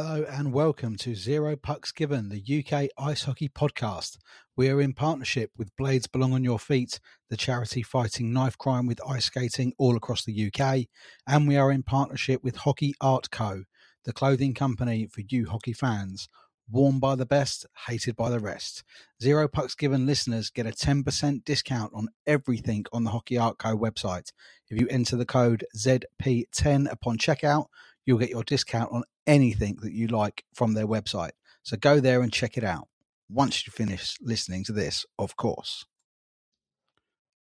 [0.00, 4.16] Hello and welcome to Zero Pucks Given, the UK ice hockey podcast.
[4.56, 8.86] We are in partnership with Blades Belong on Your Feet, the charity fighting knife crime
[8.86, 10.86] with ice skating all across the UK.
[11.26, 13.64] And we are in partnership with Hockey Art Co.,
[14.04, 16.28] the clothing company for you hockey fans.
[16.70, 18.84] Worn by the best, hated by the rest.
[19.20, 23.76] Zero Pucks Given listeners get a 10% discount on everything on the Hockey Art Co
[23.76, 24.30] website.
[24.70, 27.66] If you enter the code ZP10 upon checkout,
[28.08, 31.32] you'll get your discount on anything that you like from their website.
[31.62, 32.88] So go there and check it out
[33.28, 35.84] once you finish listening to this, of course.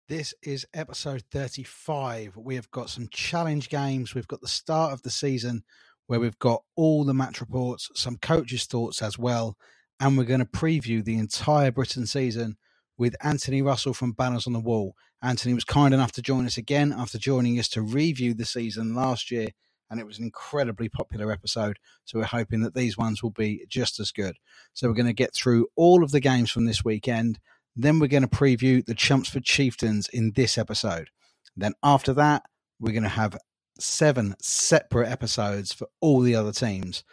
[0.09, 2.37] This is episode 35.
[2.37, 4.13] We have got some challenge games.
[4.13, 5.63] We've got the start of the season
[6.09, 9.57] where we've got all the match reports, some coaches' thoughts as well.
[10.01, 12.57] And we're going to preview the entire Britton season
[12.99, 14.97] with Anthony Russell from Banners on the Wall.
[15.23, 18.97] Anthony was kind enough to join us again after joining us to review the season
[18.97, 19.51] last year
[19.91, 21.79] and it was an incredibly popular episode.
[22.05, 24.37] So we're hoping that these ones will be just as good.
[24.73, 27.39] So we're going to get through all of the games from this weekend.
[27.75, 31.11] Then we're going to preview the Chelmsford Chieftains in this episode.
[31.57, 32.43] Then after that,
[32.81, 33.39] we're going to have
[33.79, 37.05] seven separate episodes for all the other teams.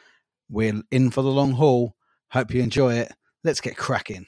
[0.49, 1.95] We're in for the long haul.
[2.31, 3.11] Hope you enjoy it.
[3.43, 4.27] Let's get cracking.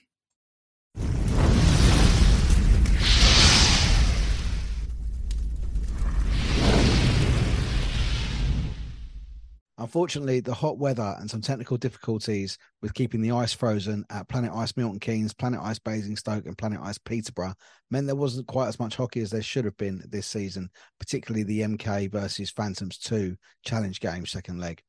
[9.78, 14.54] Unfortunately, the hot weather and some technical difficulties with keeping the ice frozen at Planet
[14.54, 17.56] Ice Milton Keynes, Planet Ice Basingstoke, and Planet Ice Peterborough
[17.92, 21.44] meant there wasn't quite as much hockey as there should have been this season, particularly
[21.44, 23.36] the MK versus Phantoms 2
[23.66, 24.82] challenge game, second leg.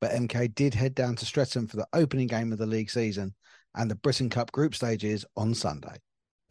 [0.00, 3.36] But MK did head down to Streatham for the opening game of the league season
[3.76, 5.98] and the Britton Cup group stages on Sunday.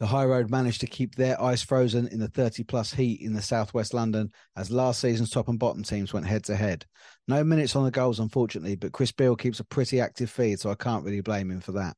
[0.02, 3.34] The High Road managed to keep their ice frozen in the 30 plus heat in
[3.34, 6.84] the southwest London as last season's top and bottom teams went head to head.
[7.28, 10.72] No minutes on the goals, unfortunately, but Chris Beale keeps a pretty active feed, so
[10.72, 11.96] I can't really blame him for that.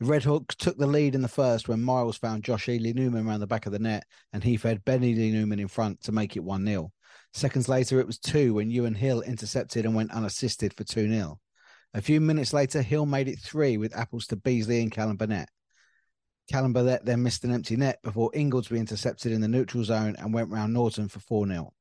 [0.00, 3.40] The Redhawks took the lead in the first when Miles found Josh Ely Newman around
[3.40, 6.36] the back of the net and he fed Ben Ely Newman in front to make
[6.38, 6.90] it 1 0.
[7.34, 11.38] Seconds later, it was 2 when Ewan Hill intercepted and went unassisted for 2 0.
[11.92, 15.50] A few minutes later, Hill made it 3 with apples to Beasley and Callum Burnett.
[16.50, 20.32] Callum Burnett then missed an empty net before Ingoldsby intercepted in the neutral zone and
[20.32, 21.72] went round Norton for 4 0.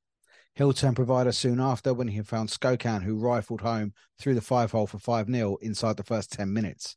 [0.55, 4.71] Hill turned provider soon after when he found Skokan, who rifled home through the five
[4.71, 6.95] hole for 5 0 inside the first 10 minutes.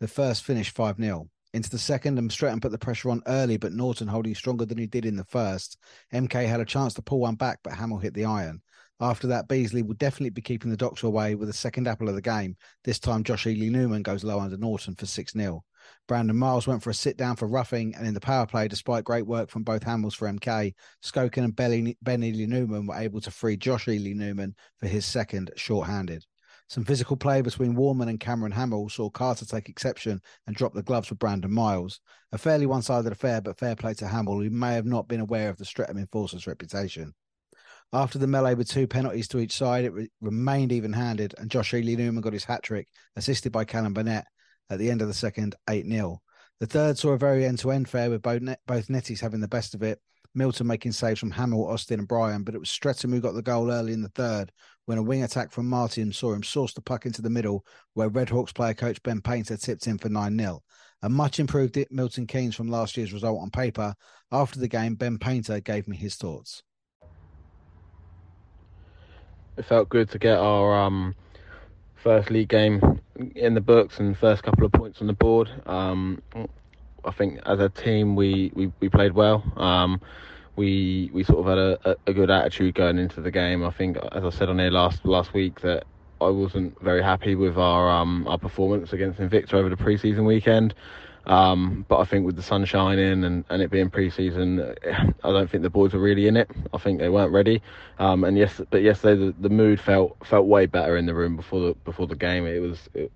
[0.00, 1.28] The first finished 5 0.
[1.52, 4.78] Into the second, and Streatham put the pressure on early, but Norton holding stronger than
[4.78, 5.78] he did in the first.
[6.12, 8.62] MK had a chance to pull one back, but Hamill hit the iron.
[9.00, 12.14] After that, Beasley will definitely be keeping the doctor away with the second apple of
[12.14, 12.56] the game.
[12.84, 15.64] This time, Josh Ely Newman goes low under Norton for 6 0.
[16.10, 19.04] Brandon Miles went for a sit down for roughing, and in the power play, despite
[19.04, 23.30] great work from both Hamills for MK, Skokan and Ben Ely Newman were able to
[23.30, 26.26] free Josh Ely Newman for his second short-handed.
[26.68, 30.82] Some physical play between Warman and Cameron Hamill saw Carter take exception and drop the
[30.82, 32.00] gloves for Brandon Miles.
[32.32, 35.20] A fairly one sided affair, but fair play to Hamill, who may have not been
[35.20, 37.14] aware of the Streatham enforcer's reputation.
[37.92, 41.52] After the melee with two penalties to each side, it re- remained even handed, and
[41.52, 44.26] Josh Ely Newman got his hat trick, assisted by Callum Burnett,
[44.70, 46.22] at the end of the second, 8 0.
[46.60, 49.40] The third saw a very end to end fair with both, net, both netties having
[49.40, 50.00] the best of it.
[50.34, 53.42] Milton making saves from Hamill, Austin, and Bryan, but it was Streatham who got the
[53.42, 54.52] goal early in the third
[54.86, 57.64] when a wing attack from Martin saw him source the puck into the middle,
[57.94, 60.62] where Redhawks player coach Ben Painter tipped in for 9 0.
[61.02, 63.94] A much improved Milton Keynes from last year's result on paper.
[64.30, 66.62] After the game, Ben Painter gave me his thoughts.
[69.56, 71.14] It felt good to get our um,
[72.02, 73.00] first league game
[73.34, 75.48] in the books and first couple of points on the board.
[75.66, 76.22] Um,
[77.04, 79.42] I think as a team we, we, we played well.
[79.56, 80.00] Um,
[80.56, 83.64] we we sort of had a, a, good attitude going into the game.
[83.64, 85.84] I think, as I said on here last last week, that
[86.20, 90.74] I wasn't very happy with our um, our performance against Invicta over the preseason weekend.
[91.26, 94.74] Um, but I think with the sun shining and, and it being pre-season,
[95.24, 96.50] I don't think the boys were really in it.
[96.72, 97.62] I think they weren't ready.
[97.98, 101.36] Um, and yes, but yesterday the, the mood felt felt way better in the room
[101.36, 102.46] before the before the game.
[102.46, 103.12] It was it,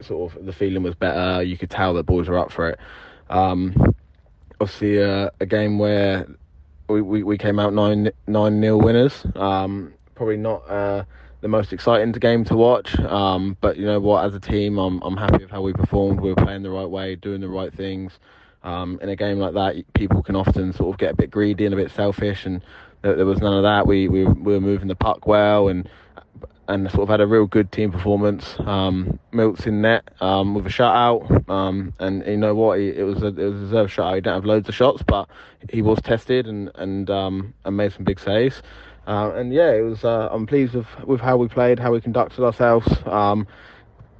[0.00, 1.42] sort of the feeling was better.
[1.42, 2.78] You could tell the boys were up for it.
[3.28, 3.94] Um,
[4.60, 6.26] obviously, uh, a game where
[6.88, 9.26] we, we, we came out nine nine nil winners.
[9.34, 11.04] Um, probably not uh,
[11.40, 14.24] the most exciting game to watch, um, but you know what?
[14.24, 16.20] As a team, I'm I'm happy with how we performed.
[16.20, 18.18] We were playing the right way, doing the right things.
[18.64, 21.64] Um, in a game like that, people can often sort of get a bit greedy
[21.64, 22.60] and a bit selfish, and
[23.02, 23.86] there, there was none of that.
[23.86, 25.88] We, we we were moving the puck well and
[26.68, 28.54] and sort of had a real good team performance.
[28.58, 32.78] Um, Milt's in net um, with a shutout, um, and you know what?
[32.78, 34.14] He, it was a it was a deserved shutout.
[34.16, 35.28] He didn't have loads of shots, but
[35.70, 38.62] he was tested and and um, and made some big saves.
[39.08, 40.04] Uh, and yeah, it was.
[40.04, 42.86] Uh, I'm pleased with with how we played, how we conducted ourselves.
[43.06, 43.46] Um,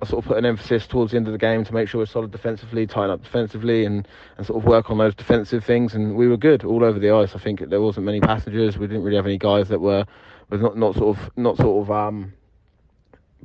[0.01, 2.01] I sort of put an emphasis towards the end of the game to make sure
[2.01, 4.09] we're solid defensively, tighten up defensively, and,
[4.39, 5.95] and sort of work on those defensive things.
[5.95, 7.35] And we were good all over the ice.
[7.35, 8.79] I think there wasn't many passengers.
[8.79, 10.07] We didn't really have any guys that were
[10.49, 12.33] was not, not sort of not sort of um,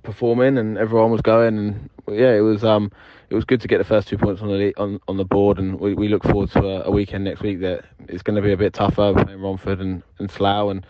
[0.02, 1.58] performing, and everyone was going.
[1.58, 2.90] And yeah, it was um,
[3.30, 5.58] it was good to get the first two points on the on, on the board,
[5.58, 8.42] and we, we look forward to a, a weekend next week that is going to
[8.42, 10.86] be a bit tougher playing Romford and, and Slough, and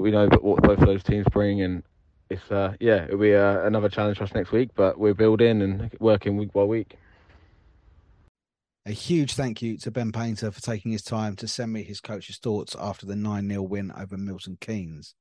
[0.00, 1.82] we know what both of those teams bring, and
[2.30, 5.62] it's uh, yeah, it'll be uh, another challenge for us next week, but we're building
[5.62, 6.96] and working week by week.
[8.86, 12.00] A huge thank you to Ben Painter for taking his time to send me his
[12.00, 15.14] coach's thoughts after the 9 0 win over Milton Keynes.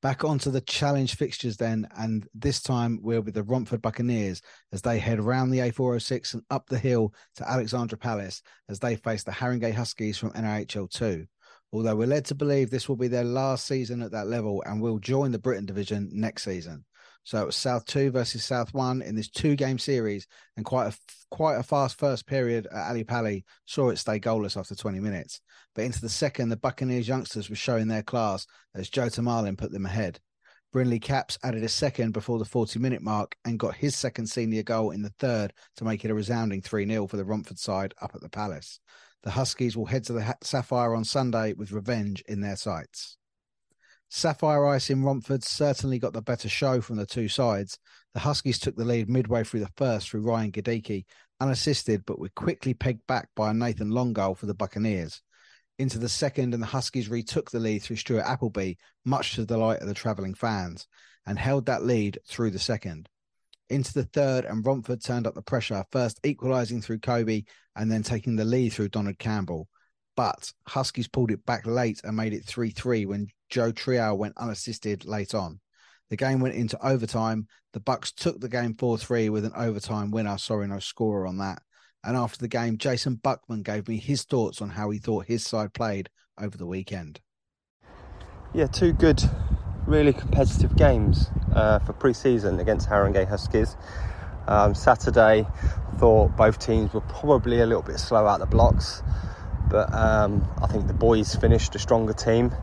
[0.00, 4.40] Back onto the challenge fixtures then, and this time we're with the Romford Buccaneers
[4.72, 8.96] as they head around the A406 and up the hill to Alexandra Palace as they
[8.96, 11.26] face the Haringey Huskies from NIHL 2.
[11.72, 14.80] Although we're led to believe this will be their last season at that level and
[14.80, 16.84] will join the Britton division next season.
[17.24, 20.26] So it was South 2 versus South 1 in this two game series,
[20.56, 20.96] and quite a
[21.30, 25.40] quite a fast first period at Ali Pali saw it stay goalless after 20 minutes.
[25.74, 29.70] But into the second, the Buccaneers youngsters were showing their class as Joe Tamalin put
[29.70, 30.18] them ahead.
[30.72, 34.62] Brindley Caps added a second before the 40 minute mark and got his second senior
[34.62, 37.92] goal in the third to make it a resounding 3 0 for the Romford side
[38.00, 38.80] up at the Palace.
[39.22, 43.18] The Huskies will head to the Sapphire on Sunday with revenge in their sights.
[44.08, 47.78] Sapphire Ice in Romford certainly got the better show from the two sides.
[48.14, 51.04] The Huskies took the lead midway through the first through Ryan Gadicki,
[51.38, 55.20] unassisted, but were quickly pegged back by a Nathan Long goal for the Buccaneers.
[55.78, 58.74] Into the second, and the Huskies retook the lead through Stuart Appleby,
[59.04, 60.88] much to the delight of the travelling fans,
[61.26, 63.09] and held that lead through the second.
[63.70, 67.44] Into the third, and Romford turned up the pressure, first equalising through Kobe
[67.76, 69.68] and then taking the lead through Donald Campbell.
[70.16, 74.36] But Huskies pulled it back late and made it 3 3 when Joe Trial went
[74.36, 75.60] unassisted late on.
[76.10, 77.46] The game went into overtime.
[77.72, 80.36] The Bucks took the game 4-3 with an overtime winner.
[80.38, 81.62] Sorry, no scorer on that.
[82.02, 85.44] And after the game, Jason Buckman gave me his thoughts on how he thought his
[85.44, 87.20] side played over the weekend.
[88.52, 89.22] Yeah, two good,
[89.90, 93.76] really competitive games uh, for pre-season against Haringey Huskies.
[94.46, 95.44] Um, Saturday,
[95.98, 99.02] thought both teams were probably a little bit slow out the blocks,
[99.68, 102.54] but um, I think the boys finished a stronger team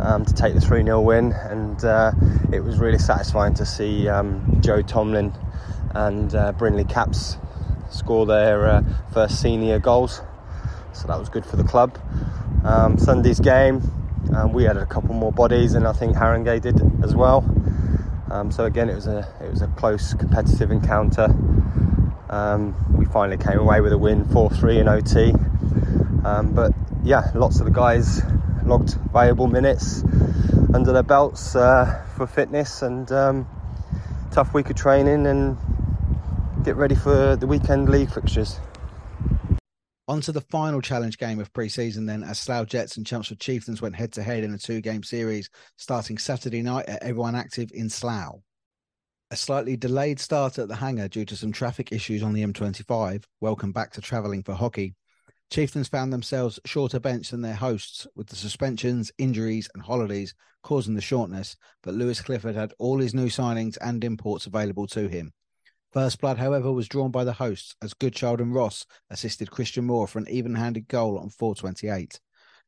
[0.00, 2.10] um, to take the 3 0 win, and uh,
[2.52, 5.32] it was really satisfying to see um, Joe Tomlin
[5.94, 7.36] and uh, Brindley Caps
[7.88, 8.82] score their uh,
[9.12, 10.22] first senior goals.
[10.92, 11.98] So that was good for the club.
[12.64, 13.80] Um, Sunday's game,
[14.32, 17.44] um, we had a couple more bodies, and I think Haringey did as well.
[18.30, 21.28] Um, so again, it was a it was a close competitive encounter.
[22.30, 25.32] Um, we finally came away with a win, 4-3 in OT.
[26.54, 26.72] but
[27.04, 28.22] yeah, lots of the guys
[28.64, 30.02] logged valuable minutes
[30.72, 33.46] under their belts uh, for fitness and um,
[34.32, 35.56] tough week of training and
[36.64, 38.58] get ready for the weekend league fixtures.
[40.06, 43.80] On to the final challenge game of pre-season then as Slough Jets and Chelmsford Chieftains
[43.80, 47.88] went head to head in a two-game series starting Saturday night at Everyone Active in
[47.88, 48.42] Slough.
[49.30, 53.24] A slightly delayed start at the hangar due to some traffic issues on the M25.
[53.40, 54.94] Welcome back to travelling for hockey.
[55.50, 60.94] Chieftains found themselves shorter bench than their hosts, with the suspensions, injuries, and holidays causing
[60.94, 61.56] the shortness.
[61.82, 65.32] But Lewis Clifford had all his new signings and imports available to him.
[65.94, 70.08] First blood, however, was drawn by the hosts as Goodchild and Ross assisted Christian Moore
[70.08, 72.18] for an even handed goal on 428.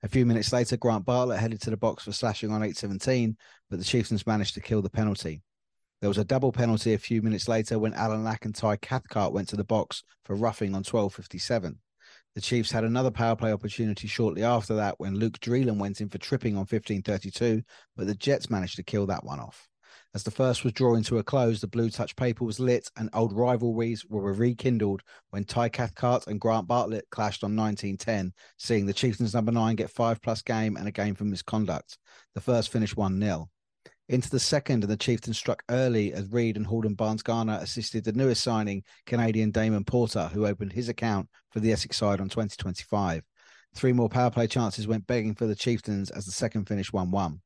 [0.04, 3.36] A few minutes later, Grant Bartlett headed to the box for slashing on 817,
[3.68, 5.42] but the Chieftains managed to kill the penalty.
[6.00, 9.32] There was a double penalty a few minutes later when Alan Lack and Ty Cathcart
[9.32, 11.80] went to the box for roughing on 1257.
[12.36, 16.08] The Chiefs had another power play opportunity shortly after that when Luke Dreelan went in
[16.08, 17.64] for tripping on 1532,
[17.96, 19.68] but the Jets managed to kill that one off.
[20.16, 23.10] As the first was drawing to a close, the blue touch paper was lit and
[23.12, 28.94] old rivalries were rekindled when Ty Cathcart and Grant Bartlett clashed on 1910, seeing the
[28.94, 31.98] Chieftains number nine get five plus game and a game for misconduct.
[32.34, 33.50] The first finished 1 0.
[34.08, 38.02] Into the second, and the Chieftains struck early as Reed and Halden Barnes Garner assisted
[38.02, 42.30] the newest signing, Canadian Damon Porter, who opened his account for the Essex side on
[42.30, 43.22] 2025.
[43.74, 47.10] Three more power play chances went begging for the Chieftains as the second finished 1
[47.10, 47.42] 1.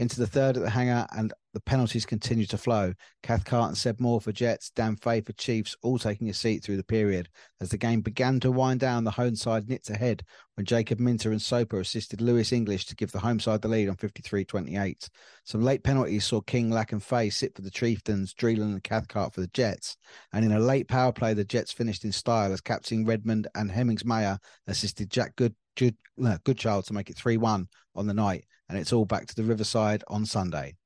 [0.00, 2.94] Into the third at the hangar, and the penalties continued to flow.
[3.22, 6.78] Cathcart and Seb Moore for Jets, Dan Fay for Chiefs, all taking a seat through
[6.78, 7.28] the period.
[7.60, 10.22] As the game began to wind down, the home side nipped ahead
[10.54, 13.90] when Jacob Minter and Soper assisted Lewis English to give the home side the lead
[13.90, 15.10] on 53 28.
[15.44, 19.34] Some late penalties saw King, Lack, and Fay sit for the Chieftains, Dreeland and Cathcart
[19.34, 19.98] for the Jets.
[20.32, 23.70] And in a late power play, the Jets finished in style as Captain Redmond and
[23.70, 25.96] Hemmings Mayer assisted Jack Good, Good,
[26.44, 29.42] Goodchild to make it 3 1 on the night and it's all back to the
[29.42, 30.76] Riverside on Sunday.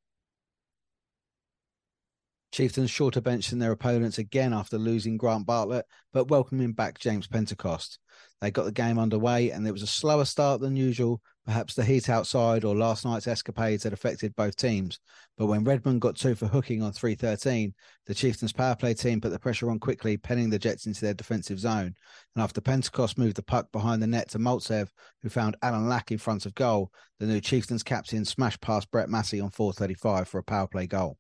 [2.51, 7.27] Chieftains shorter bench than their opponents again after losing Grant Bartlett, but welcoming back James
[7.27, 7.99] Pentecost.
[8.45, 11.23] They got the game underway and it was a slower start than usual.
[11.47, 15.01] Perhaps the heat outside or last night's escapades had affected both teams.
[15.39, 17.73] But when Redmond got two for hooking on 313,
[18.05, 21.15] the Chieftains power play team put the pressure on quickly, penning the Jets into their
[21.15, 21.95] defensive zone.
[22.37, 24.89] And after Pentecost moved the puck behind the net to Maltsev,
[25.23, 29.09] who found Alan Lack in front of goal, the new Chieftains captain smashed past Brett
[29.09, 31.17] Massey on 435 for a power play goal.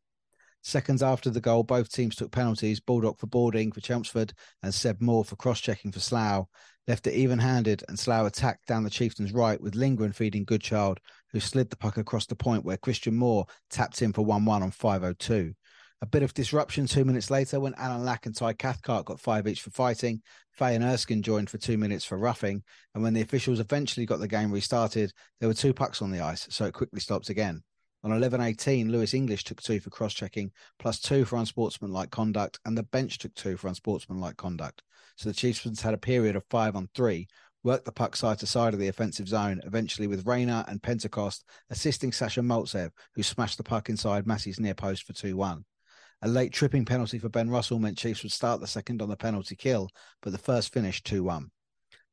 [0.66, 2.80] Seconds after the goal, both teams took penalties.
[2.80, 6.46] Baldock for boarding for Chelmsford and Seb Moore for cross-checking for Slough.
[6.86, 11.00] Left it even-handed and Slough attacked down the Chieftains' right with Lindgren feeding Goodchild,
[11.32, 14.70] who slid the puck across the point where Christian Moore tapped in for 1-1 on
[14.70, 15.54] 5.02.
[16.02, 19.46] A bit of disruption two minutes later when Alan Lack and Ty Cathcart got five
[19.46, 20.20] each for fighting.
[20.52, 22.62] Fay and Erskine joined for two minutes for roughing.
[22.94, 26.20] And when the officials eventually got the game restarted, there were two pucks on the
[26.20, 27.62] ice, so it quickly stopped again.
[28.04, 32.76] On 11.18, Lewis English took two for cross checking, plus two for unsportsmanlike conduct, and
[32.76, 34.82] the bench took two for unsportsmanlike conduct.
[35.16, 37.28] So the Chiefs had a period of five on three,
[37.62, 41.44] worked the puck side to side of the offensive zone, eventually with Rayner and Pentecost
[41.70, 45.64] assisting Sasha Maltsev, who smashed the puck inside Massey's near post for 2 1.
[46.20, 49.16] A late tripping penalty for Ben Russell meant Chiefs would start the second on the
[49.16, 49.88] penalty kill,
[50.20, 51.50] but the first finished 2 1.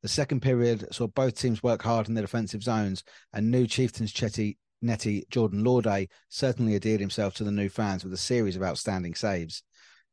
[0.03, 4.13] The second period saw both teams work hard in their defensive zones, and new Chieftains
[4.13, 8.63] Chetty netty Jordan Lauday certainly adhered himself to the new fans with a series of
[8.63, 9.63] outstanding saves.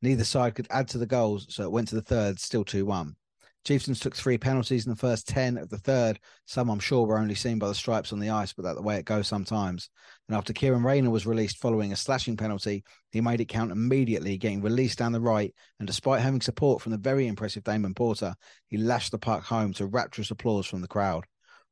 [0.02, 2.86] Neither side could add to the goals, so it went to the third, still 2
[2.86, 3.16] 1.
[3.64, 6.18] Chieftains took three penalties in the first 10 of the third.
[6.46, 8.82] Some, I'm sure, were only seen by the stripes on the ice, but that's the
[8.82, 9.90] way it goes sometimes.
[10.28, 14.38] And after Kieran Rayner was released following a slashing penalty, he made it count immediately,
[14.38, 15.52] getting released down the right.
[15.80, 18.34] And despite having support from the very impressive Damon Porter,
[18.68, 21.26] he lashed the puck home to rapturous applause from the crowd.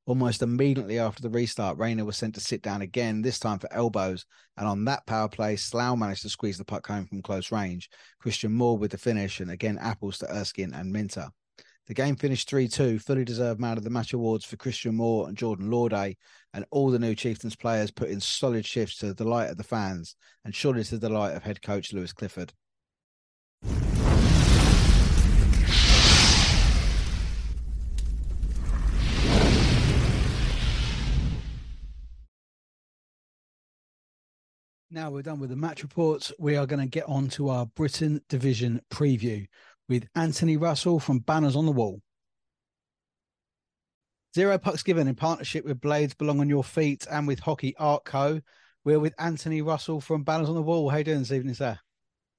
[0.07, 3.73] Almost immediately after the restart, Rayner was sent to sit down again, this time for
[3.73, 4.25] elbows.
[4.57, 7.91] And on that power play, Slough managed to squeeze the puck home from close range.
[8.21, 11.29] Christian Moore with the finish, and again, apples to Erskine and Minter.
[11.89, 15.27] The game finished 3 2, fully deserved man of the match awards for Christian Moore
[15.27, 16.17] and Jordan Lauday.
[16.55, 19.65] And all the new Chieftains players put in solid shifts to the delight of the
[19.65, 22.53] fans and surely to the delight of head coach Lewis Clifford.
[34.89, 36.33] Now we're done with the match reports.
[36.39, 39.45] We are going to get on to our Britton Division preview
[39.89, 42.01] with Anthony Russell from Banners on the Wall.
[44.33, 48.05] Zero pucks given in partnership with Blades Belong on Your Feet and with Hockey Art
[48.05, 48.41] Co.
[48.85, 50.89] We're with Anthony Russell from Banners on the Wall.
[50.89, 51.77] How you doing this evening, sir?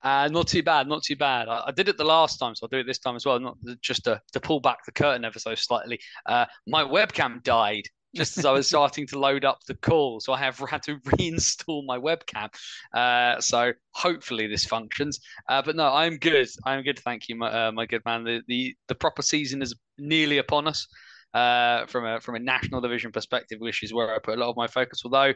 [0.01, 1.49] Uh, not too bad, not too bad.
[1.49, 3.41] I, I, did it the last time, so I'll do it this time as well.
[3.41, 5.99] Not just to, to pull back the curtain ever so slightly.
[6.25, 10.19] Uh, my webcam died just as I was starting to load up the call.
[10.19, 12.49] So I have had to reinstall my webcam.
[12.93, 15.19] Uh, so hopefully this functions.
[15.49, 16.47] Uh, but no, I'm good.
[16.65, 16.99] I'm good.
[16.99, 18.23] Thank you, my, uh, my good man.
[18.23, 20.87] The, the, the proper season is nearly upon us.
[21.33, 24.49] Uh, from a from a national division perspective, which is where I put a lot
[24.49, 25.01] of my focus.
[25.03, 25.33] Although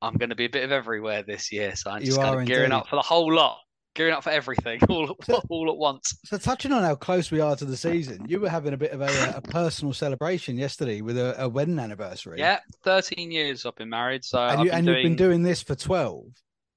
[0.00, 2.46] I'm going to be a bit of everywhere this year, so I'm just kind of
[2.46, 3.58] gearing up for the whole lot
[3.94, 5.16] gearing up for everything all,
[5.48, 6.18] all at once.
[6.24, 8.92] So, touching on how close we are to the season, you were having a bit
[8.92, 12.38] of a, a personal celebration yesterday with a, a, wedding anniversary.
[12.38, 14.24] Yeah, 13 years I've been married.
[14.24, 15.02] So, and, you, have doing...
[15.02, 16.24] been doing this for 12.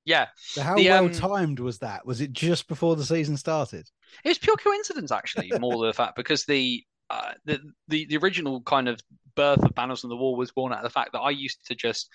[0.05, 0.27] Yeah.
[0.37, 1.11] So, how the, well um...
[1.11, 2.05] timed was that?
[2.05, 3.87] Was it just before the season started?
[4.23, 8.17] It was pure coincidence, actually, more than the fact because the, uh, the the the
[8.17, 8.99] original kind of
[9.35, 11.65] birth of Banners on the Wall was born out of the fact that I used
[11.67, 12.09] to just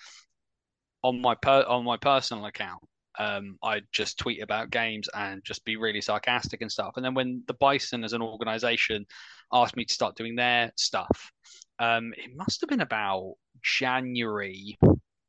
[1.03, 2.83] on my per on my personal account
[3.19, 6.95] um, I'd just tweet about games and just be really sarcastic and stuff.
[6.97, 9.07] And then when the Bison as an organization
[9.53, 11.31] asked me to start doing their stuff,
[11.79, 14.79] um, it must have been about January,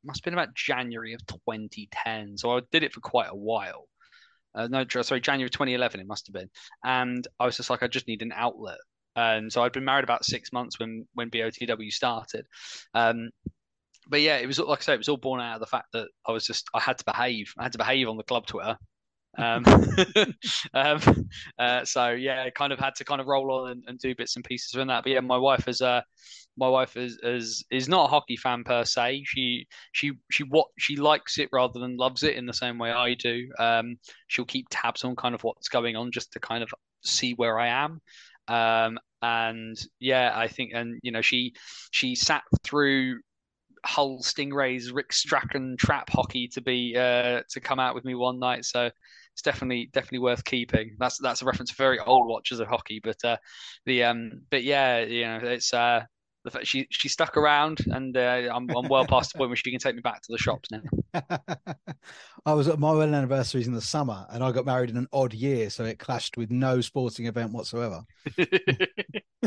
[0.04, 2.38] must have been about January of 2010.
[2.38, 3.88] So I did it for quite a while.
[4.54, 6.50] Uh, no, sorry, January 2011, it must have been.
[6.84, 8.78] And I was just like, I just need an outlet.
[9.16, 12.46] And so I'd been married about six months when when BOTW started.
[12.94, 13.30] Um,
[14.08, 15.92] but yeah, it was like I say, it was all born out of the fact
[15.92, 17.52] that I was just I had to behave.
[17.58, 18.76] I had to behave on the club Twitter,
[19.36, 19.64] Um,
[20.74, 21.00] um,
[21.58, 24.14] uh, so yeah, I kind of had to kind of roll on and, and, do
[24.14, 25.04] bits and pieces from that.
[25.04, 26.02] But yeah, my wife is uh,
[26.56, 29.24] my wife is, is is not a hockey fan per se.
[29.26, 32.90] She she she what she likes it rather than loves it in the same way
[32.90, 33.48] I do.
[33.58, 33.96] Um,
[34.28, 36.70] she'll keep tabs on kind of what's going on just to kind of
[37.02, 38.00] see where I am.
[38.46, 41.54] Um, and yeah, I think, and you know, she
[41.90, 43.20] she sat through
[43.84, 48.38] Hull Stingrays, Rick Strachan trap hockey to be uh, to come out with me one
[48.38, 48.64] night.
[48.64, 48.90] So
[49.32, 50.96] it's definitely definitely worth keeping.
[50.98, 53.36] That's that's a reference to very old watchers of hockey, but uh,
[53.84, 56.04] the um, but yeah, you know, it's uh,
[56.44, 59.56] the fact she she stuck around, and uh, I'm I'm well past the point where
[59.56, 60.82] she can take me back to the shops now.
[62.46, 65.08] I was at my wedding anniversaries in the summer, and I got married in an
[65.12, 68.02] odd year, so it clashed with no sporting event whatsoever.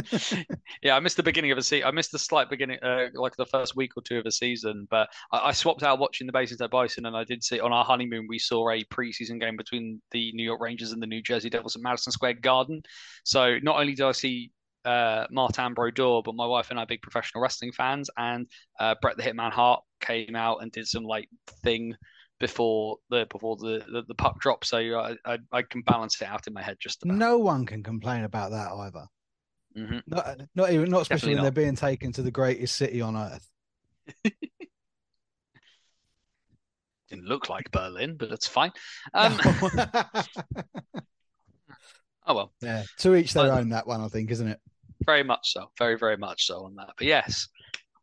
[0.82, 1.88] yeah, I missed the beginning of a season.
[1.88, 4.88] I missed the slight beginning, uh, like the first week or two of a season.
[4.90, 7.74] But I, I swapped out watching the Bases at Bison, and I did see on
[7.74, 11.22] our honeymoon we saw a preseason game between the New York Rangers and the New
[11.22, 12.82] Jersey Devils at Madison Square Garden.
[13.24, 14.52] So not only did I see
[14.88, 18.48] uh, Martin Brodeur, but my wife and I are big professional wrestling fans, and
[18.80, 21.28] uh, Bret the Hitman Hart came out and did some like
[21.64, 21.94] thing
[22.40, 26.26] before the before the the, the puck drop, so I, I, I can balance it
[26.26, 27.18] out in my head just about.
[27.18, 29.08] No one can complain about that either.
[29.78, 30.00] Mm-hmm.
[30.08, 31.44] Not, not even not especially Definitely when not.
[31.44, 33.48] they're being taken to the greatest city on earth.
[37.10, 38.72] Didn't look like Berlin, but that's fine.
[39.14, 39.38] Um,
[42.26, 42.54] oh well.
[42.62, 43.70] Yeah, to each their but, own.
[43.70, 44.60] That one, I think, isn't it?
[45.08, 45.72] Very much so.
[45.80, 46.90] Very, very much so on that.
[46.98, 47.48] But yes.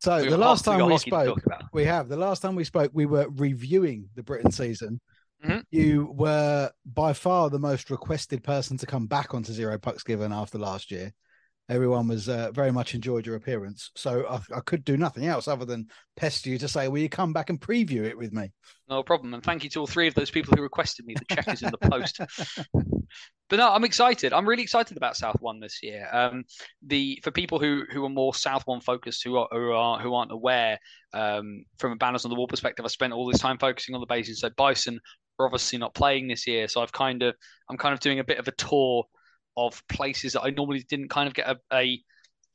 [0.01, 1.39] So we the last time we spoke,
[1.71, 4.99] we have the last time we spoke, we were reviewing the Britton season.
[5.45, 5.59] Mm-hmm.
[5.71, 10.33] You were by far the most requested person to come back onto Zero Pucks Given
[10.33, 11.13] after last year
[11.69, 13.91] everyone was uh, very much enjoyed your appearance.
[13.95, 17.09] So I, I, could do nothing else other than pester you to say, "Will you
[17.09, 18.51] come back and preview it with me?"
[18.89, 21.15] No problem, and thank you to all three of those people who requested me.
[21.15, 22.19] The check is in the post.
[23.49, 24.33] but no, I'm excited.
[24.33, 26.07] I'm really excited about South One this year.
[26.11, 26.43] Um,
[26.81, 30.13] the for people who who are more South One focused, who are who are who
[30.13, 30.79] aren't aware,
[31.13, 34.01] um, from a banners on the wall perspective, I spent all this time focusing on
[34.01, 34.39] the bases.
[34.39, 34.99] So Bison
[35.39, 37.35] are obviously not playing this year, so I've kind of
[37.69, 39.05] I'm kind of doing a bit of a tour
[39.57, 42.01] of places that I normally didn't kind of get a, a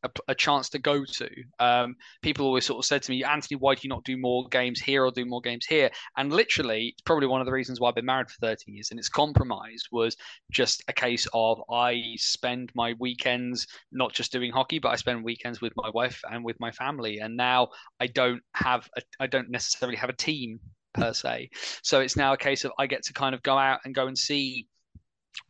[0.03, 1.29] a, a, chance to go to.
[1.59, 4.47] Um, people always sort of said to me, Anthony, why do you not do more
[4.49, 5.91] games here or do more games here?
[6.17, 8.91] And literally, it's probably one of the reasons why I've been married for 13 years.
[8.91, 10.17] And its compromise was
[10.51, 15.25] just a case of I spend my weekends not just doing hockey, but I spend
[15.25, 17.19] weekends with my wife and with my family.
[17.19, 17.69] And now
[18.01, 20.61] I don't have, I don't necessarily have a team
[20.95, 21.51] per se.
[21.83, 24.07] So it's now a case of I get to kind of go out and go
[24.07, 24.67] and see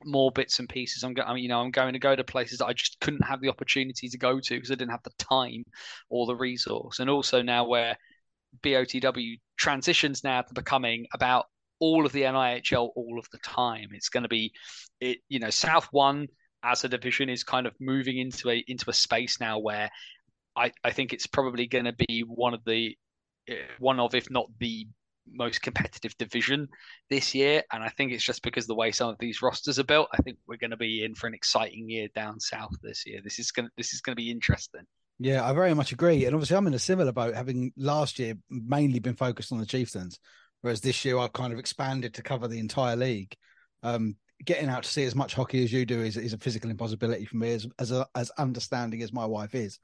[0.04, 1.02] more bits and pieces.
[1.02, 3.40] I'm going, you know, I'm going to go to places that I just couldn't have
[3.40, 5.64] the opportunity to go to because I didn't have the time
[6.08, 6.98] or the resource.
[6.98, 7.96] And also now where
[8.62, 11.46] BOTW transitions now to becoming about
[11.78, 13.88] all of the NIHL all of the time.
[13.92, 14.52] It's going to be,
[15.00, 16.28] it, you know, South One
[16.62, 19.90] as a division is kind of moving into a into a space now where
[20.56, 22.96] I I think it's probably going to be one of the
[23.48, 24.86] eh, one of if not the
[25.32, 26.68] most competitive division
[27.08, 27.62] this year.
[27.72, 30.08] And I think it's just because the way some of these rosters are built.
[30.12, 33.20] I think we're going to be in for an exciting year down south this year.
[33.22, 34.82] This is going to, this is going to be interesting.
[35.18, 36.24] Yeah, I very much agree.
[36.24, 39.66] And obviously, I'm in a similar boat, having last year mainly been focused on the
[39.66, 40.18] Chieftains,
[40.62, 43.34] whereas this year I've kind of expanded to cover the entire league.
[43.82, 46.70] Um, getting out to see as much hockey as you do is, is a physical
[46.70, 49.78] impossibility for me, as as, a, as understanding as my wife is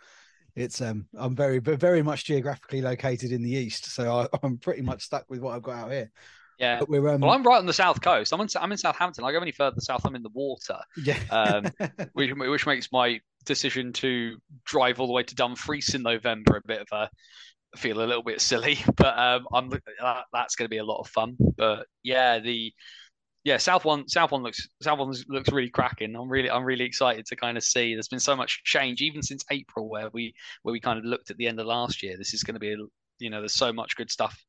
[0.56, 4.82] it's um I'm very very much geographically located in the east, so I, am pretty
[4.82, 6.10] much stuck with what I've got out here.
[6.58, 8.32] Yeah, but we're um, well, I'm right on the south coast.
[8.32, 9.24] I'm in I'm in Southampton.
[9.24, 10.78] I go any further south, I'm in the water.
[10.96, 11.66] Yeah, um,
[12.14, 16.66] which which makes my decision to drive all the way to Dumfries in November a
[16.66, 17.10] bit of a
[17.76, 19.70] feel a little bit silly, but um, I'm
[20.02, 21.36] uh, that's going to be a lot of fun.
[21.56, 22.72] But yeah, the
[23.46, 26.16] yeah, South one, South one looks South one looks really cracking.
[26.16, 27.94] I'm really I'm really excited to kind of see.
[27.94, 31.30] There's been so much change even since April, where we where we kind of looked
[31.30, 32.16] at the end of last year.
[32.18, 32.74] This is going to be,
[33.20, 34.44] you know, there's so much good stuff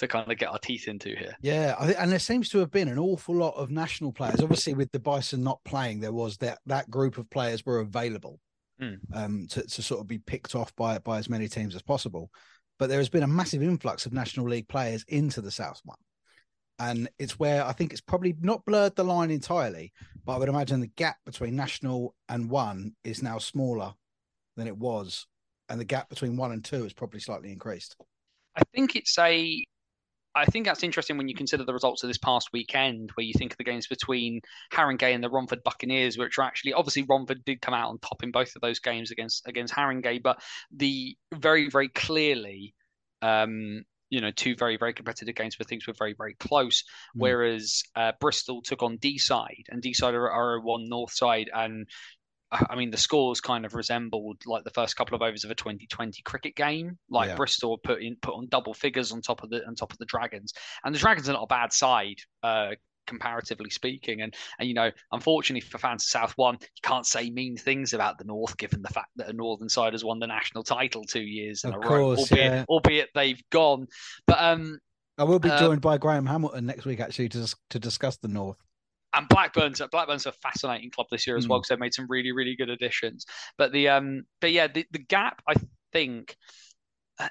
[0.00, 1.36] to kind of get our teeth into here.
[1.42, 4.40] Yeah, and there seems to have been an awful lot of national players.
[4.40, 8.40] Obviously, with the Bison not playing, there was that that group of players were available
[8.82, 8.98] mm.
[9.14, 12.32] um, to to sort of be picked off by by as many teams as possible.
[12.80, 15.98] But there has been a massive influx of National League players into the South one
[16.78, 19.92] and it's where I think it's probably not blurred the line entirely,
[20.24, 23.94] but I would imagine the gap between national and one is now smaller
[24.56, 25.26] than it was,
[25.68, 27.96] and the gap between one and two is probably slightly increased.
[28.56, 29.64] I think it's a.
[30.36, 33.34] I think that's interesting when you consider the results of this past weekend, where you
[33.34, 34.40] think of the games between
[34.72, 38.24] Haringey and the Romford Buccaneers, which are actually obviously Romford did come out on top
[38.24, 42.74] in both of those games against against Haringey, but the very very clearly
[43.22, 46.82] um, you know two very very competitive games where things were very very close.
[46.82, 47.20] Mm.
[47.22, 51.86] Whereas uh, Bristol took on Deeside and Deeside are, are a one North side and.
[52.52, 55.50] Uh, I mean, the scores kind of resembled like the first couple of overs of
[55.50, 56.98] a 2020 cricket game.
[57.08, 57.36] Like yeah.
[57.36, 60.04] Bristol put in put on double figures on top of the on top of the
[60.04, 60.52] Dragons,
[60.84, 62.72] and the Dragons are not a bad side uh,
[63.06, 64.22] comparatively speaking.
[64.22, 67.92] And and you know, unfortunately for fans of South One, you can't say mean things
[67.92, 71.04] about the North, given the fact that a Northern side has won the national title
[71.04, 72.64] two years in of a course, row, albeit, yeah.
[72.68, 73.86] albeit they've gone.
[74.26, 74.78] But um,
[75.18, 78.16] I will be um, joined um, by Graham Hamilton next week actually to to discuss
[78.16, 78.58] the North.
[79.12, 81.50] And Blackburn's Blackburn's a fascinating club this year as mm.
[81.50, 83.26] well because they've made some really really good additions.
[83.58, 85.54] But the um, but yeah, the, the gap I
[85.92, 86.36] think.
[87.18, 87.28] Uh,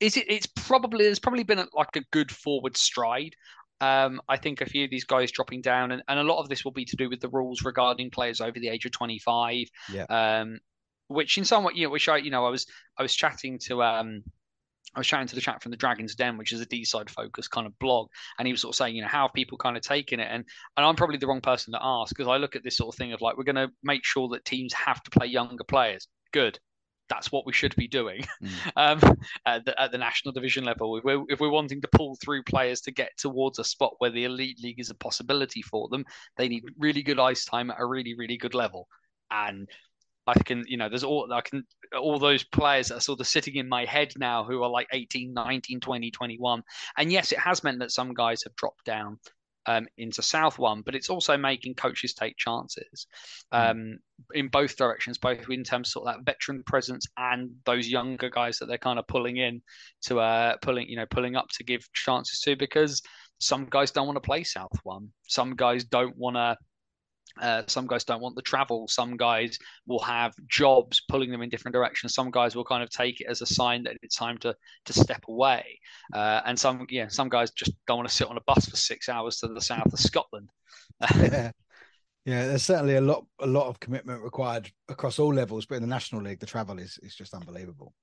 [0.00, 0.24] is it?
[0.28, 3.36] It's probably there's probably been a, like a good forward stride.
[3.80, 6.48] Um, I think a few of these guys dropping down, and, and a lot of
[6.48, 9.66] this will be to do with the rules regarding players over the age of 25.
[9.92, 10.04] Yeah.
[10.04, 10.60] Um,
[11.08, 12.66] which in some way, you know, which I, you know, I was
[12.96, 14.22] I was chatting to um,
[14.94, 17.48] I was chatting to the chat from the Dragon's Den, which is a Deeside focus
[17.48, 19.76] kind of blog, and he was sort of saying, you know, how have people kind
[19.76, 20.28] of taken it?
[20.30, 20.44] And
[20.76, 22.98] and I'm probably the wrong person to ask because I look at this sort of
[22.98, 26.06] thing of like we're going to make sure that teams have to play younger players.
[26.32, 26.60] Good
[27.10, 28.50] that's what we should be doing mm.
[28.76, 30.96] um, at, the, at, the, national division level.
[30.96, 34.10] If we're, if we're wanting to pull through players to get towards a spot where
[34.10, 36.04] the elite league is a possibility for them,
[36.38, 38.86] they need really good ice time at a really, really good level.
[39.30, 39.68] And
[40.26, 41.64] I can, you know, there's all I can,
[42.00, 44.86] all those players that are sort of sitting in my head now who are like
[44.92, 46.62] 18, 19, 20, 21.
[46.96, 49.18] And yes, it has meant that some guys have dropped down
[49.66, 53.06] um, into South One, but it's also making coaches take chances
[53.52, 53.58] hmm.
[53.58, 53.98] um,
[54.34, 58.30] in both directions, both in terms of, sort of that veteran presence and those younger
[58.30, 59.62] guys that they're kind of pulling in
[60.02, 63.02] to uh, pulling, you know, pulling up to give chances to because
[63.38, 66.56] some guys don't want to play South One, some guys don't want to
[67.40, 68.88] uh, some guys don't want the travel.
[68.88, 72.14] Some guys will have jobs pulling them in different directions.
[72.14, 74.54] Some guys will kind of take it as a sign that it's time to
[74.86, 75.78] to step away.
[76.12, 78.76] Uh, and some, yeah, some guys just don't want to sit on a bus for
[78.76, 80.48] six hours to the south of Scotland.
[81.16, 81.50] yeah.
[82.24, 85.82] yeah, there's certainly a lot a lot of commitment required across all levels, but in
[85.82, 87.94] the National League, the travel is is just unbelievable.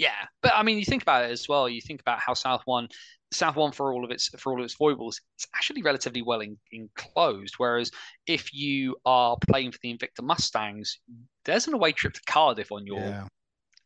[0.00, 1.68] Yeah, but I mean, you think about it as well.
[1.68, 2.88] You think about how South One,
[3.32, 6.40] South One for all of its for all of its foibles, it's actually relatively well
[6.40, 7.56] in, enclosed.
[7.58, 7.90] Whereas
[8.26, 11.00] if you are playing for the Invicta Mustangs,
[11.44, 13.26] there's an away trip to Cardiff on your, yeah.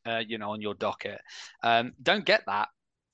[0.07, 1.21] uh, you know, on your docket.
[1.65, 2.69] Um, don't get that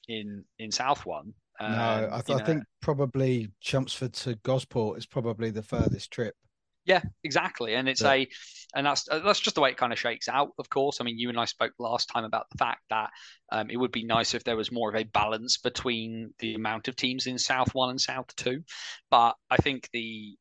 [0.06, 1.32] in in South One.
[1.58, 6.34] Um, no, I, th- I think probably Chelmsford to Gosport is probably the furthest trip.
[6.90, 7.76] Yeah, exactly.
[7.76, 8.12] And it's yeah.
[8.12, 8.28] a,
[8.74, 10.48] and that's uh, that's just the way it kind of shakes out.
[10.58, 13.10] Of course, I mean, you and I spoke last time about the fact that
[13.52, 16.88] um, it would be nice if there was more of a balance between the amount
[16.88, 18.64] of teams in South One and South Two.
[19.08, 20.34] But I think the,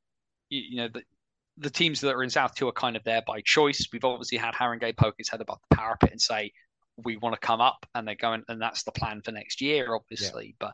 [0.50, 1.04] you know, the
[1.58, 3.88] the teams that are in South Two are kind of there by choice.
[3.94, 6.52] We've obviously had Haringey poke his head above the parapet and say,
[7.04, 9.94] we want to come up and they're going and that's the plan for next year
[9.94, 10.68] obviously yeah.
[10.68, 10.74] but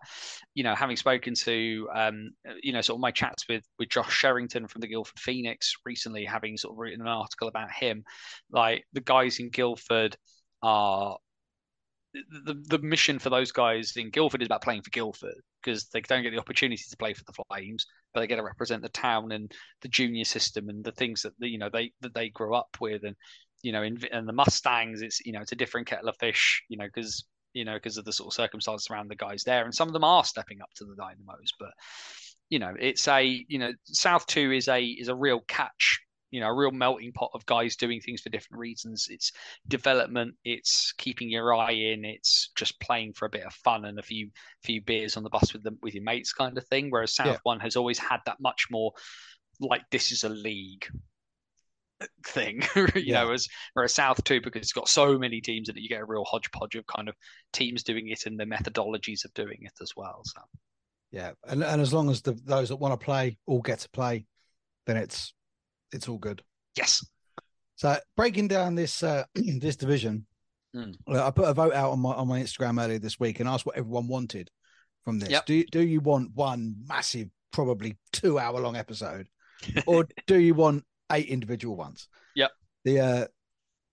[0.54, 4.12] you know having spoken to um you know sort of my chats with with josh
[4.12, 8.04] sherrington from the guildford phoenix recently having sort of written an article about him
[8.52, 10.16] like the guys in guildford
[10.62, 11.18] are
[12.30, 16.02] the, the mission for those guys in Guildford is about playing for Guildford because they
[16.02, 18.90] don't get the opportunity to play for the Flames, but they get to represent the
[18.90, 22.56] town and the junior system and the things that you know they that they grew
[22.56, 23.04] up with.
[23.04, 23.16] And
[23.66, 26.64] you know, in, in the Mustangs, it's you know it's a different kettle of fish,
[26.70, 29.66] you know, because you know because of the sort of circumstances around the guys there,
[29.66, 31.72] and some of them are stepping up to the Dynamos, but
[32.48, 36.00] you know, it's a you know South Two is a is a real catch
[36.30, 39.08] you know a real melting pot of guys doing things for different reasons.
[39.10, 39.32] It's
[39.68, 43.98] development it's keeping your eye in it's just playing for a bit of fun and
[43.98, 44.30] a few
[44.64, 46.92] few beers on the bus with them with your mates kind of thing.
[46.92, 47.38] Whereas south yeah.
[47.44, 48.92] one has always had that much more
[49.60, 50.86] like this is a league
[52.26, 53.24] thing, you yeah.
[53.24, 56.06] know, as whereas South too, because it's got so many teams that you get a
[56.06, 57.16] real hodgepodge of kind of
[57.54, 60.22] teams doing it and the methodologies of doing it as well.
[60.26, 60.42] So
[61.12, 63.90] yeah, and and as long as the those that want to play all get to
[63.90, 64.26] play,
[64.86, 65.34] then it's
[65.92, 66.44] it's all good.
[66.76, 67.06] Yes.
[67.76, 70.26] So breaking down this uh, this division,
[70.76, 70.96] mm.
[71.10, 73.66] I put a vote out on my on my Instagram earlier this week and asked
[73.66, 74.50] what everyone wanted
[75.04, 75.30] from this.
[75.30, 75.46] Yep.
[75.46, 79.28] Do do you want one massive, probably two hour long episode,
[79.88, 82.08] or do you want eight individual ones.
[82.36, 82.52] Yep.
[82.84, 83.26] The uh,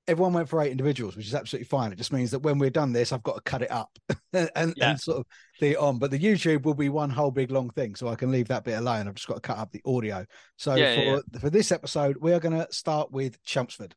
[0.08, 1.92] everyone went for eight individuals, which is absolutely fine.
[1.92, 3.90] It just means that when we're done this, I've got to cut it up
[4.32, 4.90] and, yeah.
[4.90, 5.26] and sort of
[5.60, 5.98] the on.
[5.98, 8.64] But the YouTube will be one whole big long thing, so I can leave that
[8.64, 9.08] bit alone.
[9.08, 10.24] I've just got to cut up the audio.
[10.56, 11.40] So yeah, for yeah.
[11.40, 13.94] for this episode, we are going to start with Chelmsford.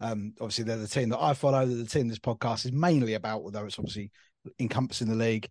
[0.00, 1.64] Um, obviously, they're the team that I follow.
[1.64, 4.10] They're the team this podcast is mainly about, although it's obviously
[4.58, 5.48] encompassing the league.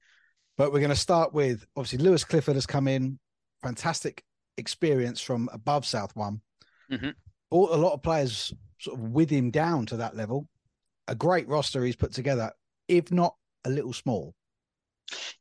[0.58, 3.19] But we're going to start with obviously Lewis Clifford has come in,
[3.62, 4.24] fantastic
[4.58, 6.41] experience from above South One.
[6.91, 7.10] Mm-hmm.
[7.52, 10.48] Brought a lot of players sort of with him down to that level.
[11.08, 12.52] A great roster he's put together,
[12.88, 14.34] if not a little small.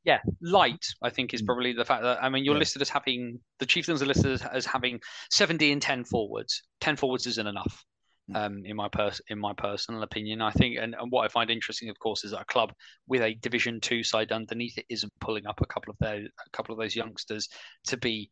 [0.04, 0.85] yeah, light.
[1.02, 1.46] I think is Mm.
[1.46, 2.59] probably the fact that I mean you're Yeah.
[2.59, 6.62] listed as having the Chieftains are listed as, having seventy and ten forwards.
[6.80, 7.83] Ten forwards isn't enough,
[8.30, 8.37] Mm.
[8.37, 10.42] um, in my pers- in my personal opinion.
[10.42, 12.74] I think, and, and what I find interesting, of course, is that a club
[13.07, 16.50] with a Division Two side underneath it isn't pulling up a couple of those a
[16.50, 17.48] couple of those youngsters
[17.87, 18.30] to be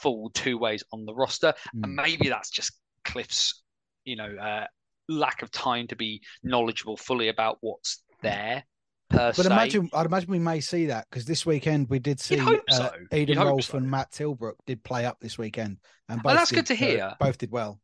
[0.00, 1.94] full two ways on the roster, and Mm.
[2.02, 2.72] maybe that's just
[3.04, 3.62] Cliff's,
[4.04, 4.66] you know, uh,
[5.08, 8.64] lack of time to be knowledgeable fully about what's there.
[9.10, 9.46] Per But se.
[9.46, 12.90] imagine, I'd imagine we may see that because this weekend we did see uh, so.
[13.12, 13.76] Eden Rolfe so.
[13.78, 15.76] and Matt Tilbrook did play up this weekend,
[16.08, 17.14] and both that's did, good to uh, hear.
[17.20, 17.80] both did well.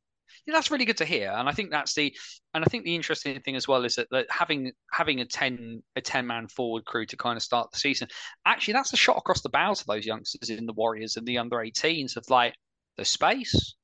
[0.46, 2.14] Yeah, that's really good to hear, and I think that's the,
[2.54, 5.82] and I think the interesting thing as well is that, that having having a ten
[5.96, 8.08] a ten man forward crew to kind of start the season,
[8.46, 11.38] actually that's a shot across the bows of those youngsters in the Warriors and the
[11.38, 12.54] under 18s of like
[12.96, 13.74] the space,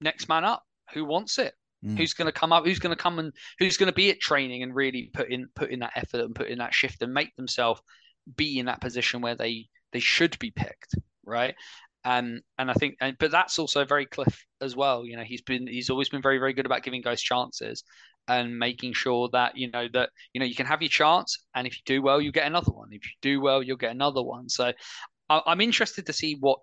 [0.00, 1.98] next man up, who wants it, Mm.
[1.98, 4.18] who's going to come up, who's going to come and who's going to be at
[4.18, 7.12] training and really put in put in that effort and put in that shift and
[7.12, 7.82] make themselves
[8.34, 10.94] be in that position where they they should be picked,
[11.24, 11.54] right?
[12.02, 15.04] Um, and I think, and, but that's also very Cliff as well.
[15.04, 17.84] You know, he's been he's always been very very good about giving guys chances
[18.28, 21.66] and making sure that you know that you know you can have your chance, and
[21.66, 22.88] if you do well, you get another one.
[22.90, 24.48] If you do well, you'll get another one.
[24.48, 24.72] So
[25.28, 26.58] I, I'm interested to see what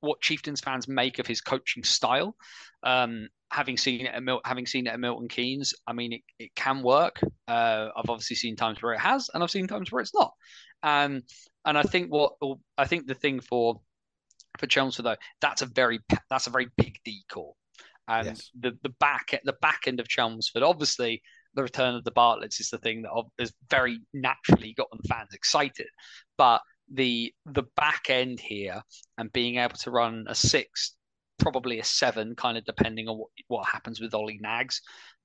[0.00, 2.36] what Chieftains fans make of his coaching style.
[2.82, 6.20] Um, having seen it at Mil- having seen it at Milton Keynes, I mean, it,
[6.38, 7.20] it can work.
[7.48, 10.32] Uh, I've obviously seen times where it has, and I've seen times where it's not.
[10.82, 11.22] Um,
[11.64, 12.34] and I think what
[12.78, 13.80] I think the thing for
[14.58, 17.54] for Chelmsford though, that's a very that's a very big D core.
[18.08, 18.50] And Yes.
[18.58, 21.22] the the back the back end of Chelmsford, obviously,
[21.54, 25.88] the return of the Bartletts is the thing that has very naturally gotten fans excited.
[26.38, 26.60] But
[26.92, 28.80] the the back end here
[29.18, 30.94] and being able to run a six,
[31.38, 34.80] probably a seven, kind of depending on what what happens with Ollie Nags,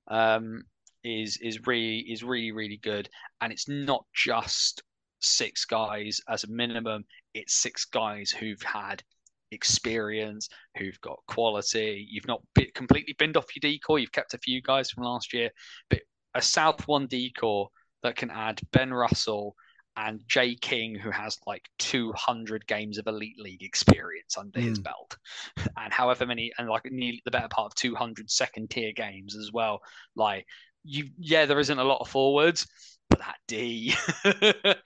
[0.08, 0.64] um,
[1.04, 3.08] is is really is really really good.
[3.40, 4.82] And it's not just
[5.20, 9.04] six guys as a minimum; it's six guys who've had
[9.52, 12.06] experience, who've got quality.
[12.10, 13.98] You've not bit, completely binned off your D core.
[13.98, 15.50] You've kept a few guys from last year,
[15.90, 16.00] but
[16.34, 17.68] a South One D core
[18.02, 19.54] that can add Ben Russell
[19.96, 24.84] and Jay King, who has like 200 games of elite league experience under his Mm.
[24.84, 25.18] belt,
[25.76, 29.52] and however many, and like nearly the better part of 200 second tier games as
[29.52, 29.80] well.
[30.16, 30.46] Like
[30.84, 32.66] you, yeah, there isn't a lot of forwards.
[33.12, 33.94] But that D,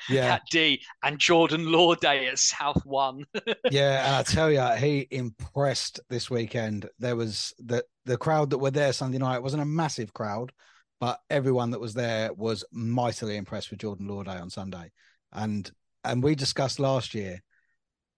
[0.09, 0.29] Yeah.
[0.29, 3.25] that D, and Jordan Lawday at South One.
[3.71, 6.89] Yeah, and I tell you, he impressed this weekend.
[6.99, 9.43] There was the the crowd that were there Sunday night.
[9.43, 10.53] Wasn't a massive crowd,
[11.01, 14.91] but everyone that was there was mightily impressed with Jordan Lawday on Sunday.
[15.33, 15.71] And
[16.05, 17.41] and we discussed last year.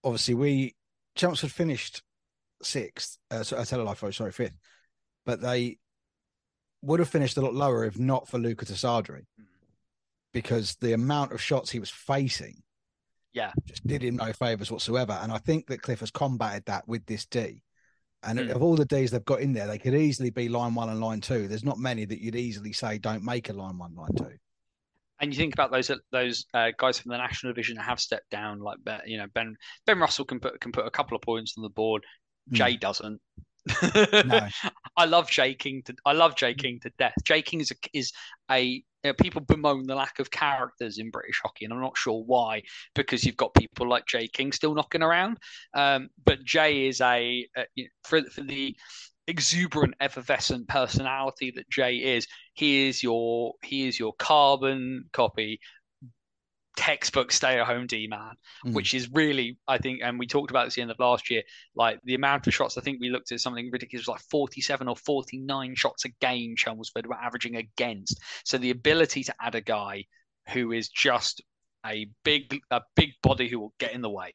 [0.04, 0.74] Obviously, we
[1.16, 2.02] Chelmsford finished
[2.62, 3.18] sixth.
[3.30, 4.56] Uh, so, I tell a lie, sorry, fifth,
[5.26, 5.78] but they
[6.82, 9.24] would have finished a lot lower if not for Luca Tasadri,
[10.32, 12.62] because the amount of shots he was facing
[13.32, 13.52] Yeah.
[13.66, 15.12] just did him no favors whatsoever.
[15.22, 17.62] And I think that Cliff has combated that with this D.
[18.24, 18.54] And Mm.
[18.54, 21.00] of all the Ds they've got in there, they could easily be line one and
[21.00, 21.46] line two.
[21.48, 24.36] There's not many that you'd easily say don't make a line one, line two.
[25.20, 28.30] and you think about those those uh, guys from the national division that have stepped
[28.30, 31.22] down, like Ben, you know Ben Ben Russell can put can put a couple of
[31.22, 32.04] points on the board.
[32.50, 32.54] Hmm.
[32.54, 33.20] Jay doesn't.
[34.26, 34.48] No.
[34.96, 37.14] I love Jay King to I love Jay King to death.
[37.24, 38.12] Jay King is a, is
[38.50, 42.22] a know, people bemoan the lack of characters in British hockey, and I'm not sure
[42.24, 42.62] why
[42.94, 45.38] because you've got people like Jay King still knocking around.
[45.74, 48.76] Um, but Jay is a, a you know, for for the
[49.28, 52.26] exuberant, effervescent personality that Jay is.
[52.54, 55.60] He is your he is your carbon copy
[56.78, 58.72] textbook stay at home D man, Mm.
[58.74, 61.28] which is really, I think, and we talked about this at the end of last
[61.30, 61.42] year,
[61.74, 62.78] like the amount of shots.
[62.78, 67.06] I think we looked at something ridiculous, like 47 or 49 shots a game Chelmsford
[67.06, 68.20] were averaging against.
[68.44, 70.04] So the ability to add a guy
[70.52, 71.42] who is just
[71.84, 74.32] a big a big body who will get in the way.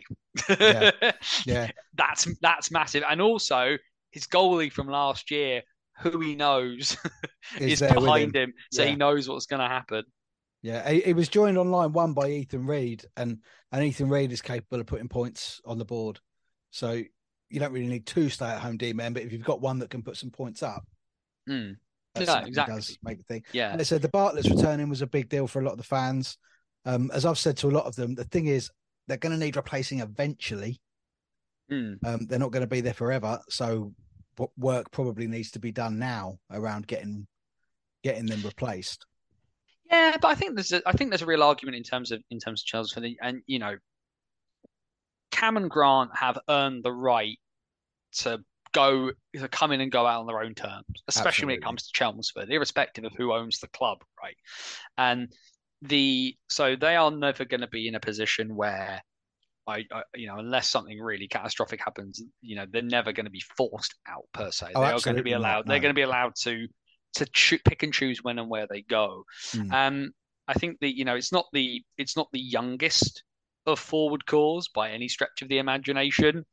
[0.50, 0.92] Yeah.
[1.46, 1.72] Yeah.
[1.96, 3.04] that's that's massive.
[3.10, 3.78] And also
[4.12, 5.62] his goalie from last year,
[6.02, 6.98] who he knows
[7.60, 8.50] Is is behind him.
[8.50, 8.90] him, so Yeah.
[8.90, 10.04] he knows what's going to happen.
[10.63, 10.89] Yeah.
[10.89, 13.38] He, he was joined on line one by Ethan Reed, and,
[13.71, 16.19] and Ethan Reed is capable of putting points on the board.
[16.71, 16.93] So
[17.49, 19.78] you don't really need two stay at home D men, but if you've got one
[19.80, 20.84] that can put some points up,
[21.47, 21.76] Mm,
[22.15, 22.76] that Yeah, certainly exactly.
[22.76, 23.43] does make the thing.
[23.52, 25.78] yeah, And I said the Bartlett's returning was a big deal for a lot of
[25.78, 26.38] the fans.
[26.86, 28.71] Um, as I've said to a lot of them, the thing is
[29.08, 30.80] they're going to need replacing eventually.
[31.69, 33.93] Mm, Um, they're not going to be there forever, so
[34.58, 37.28] work probably needs to be done now around getting
[38.04, 39.06] getting them replaced.
[39.89, 40.17] Yeah.
[40.22, 42.39] But I think there's a, I think there's a real argument in terms of in
[42.39, 43.76] terms of Chelsea, and you know,
[45.32, 47.38] Cam and Grant have earned the right
[48.19, 48.39] to
[48.74, 51.84] go to come in and go out on their own terms, especially when it comes
[51.84, 54.36] to Chelmsford, irrespective of who owns the club, right?
[54.98, 55.32] And
[55.84, 59.02] the so they are never going to be in a position where
[59.67, 63.32] I, I, you know unless something really catastrophic happens you know they're never going to
[63.32, 65.80] be forced out per se Oh, they are going to be absolutely not, allowed they're
[65.80, 66.67] going to be allowed to
[67.13, 69.73] to choo- pick and choose when and where they go Mm.
[69.73, 70.12] um
[70.47, 73.23] i think that you know it's not the it's not the youngest
[73.65, 76.45] of forward cores by any stretch of the imagination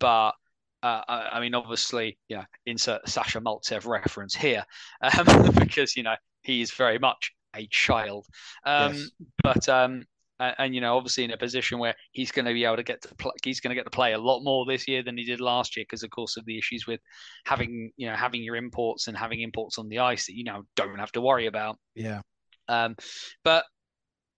[0.00, 0.32] but
[0.80, 4.64] uh, I, I mean, obviously, you know, insert Sasha Maltsev reference here,
[5.02, 8.26] um, because you know he is very much a child.
[8.64, 9.10] Um, Yes.
[9.42, 10.04] But um,
[10.40, 12.82] and, and you know, obviously in a position where he's going to be able to
[12.82, 15.16] get to play, he's going to get to play a lot more this year than
[15.16, 17.00] he did last year because, of course, of the issues with
[17.44, 20.62] having you know having your imports and having imports on the ice that you now
[20.76, 21.78] don't have to worry about.
[21.94, 22.20] Yeah.
[22.68, 22.96] Um,
[23.44, 23.64] but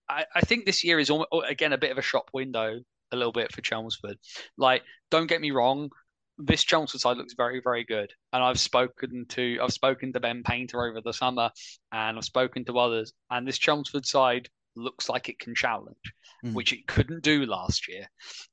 [0.09, 2.79] I, I think this year is almo- again a bit of a shop window,
[3.11, 4.17] a little bit for Chelmsford.
[4.57, 5.89] Like, don't get me wrong,
[6.37, 8.11] this Chelmsford side looks very, very good.
[8.33, 11.49] And I've spoken to I've spoken to Ben Painter over the summer,
[11.91, 16.53] and I've spoken to others, and this Chelmsford side looks like it can challenge, Mm.
[16.53, 18.09] which it couldn't do last year.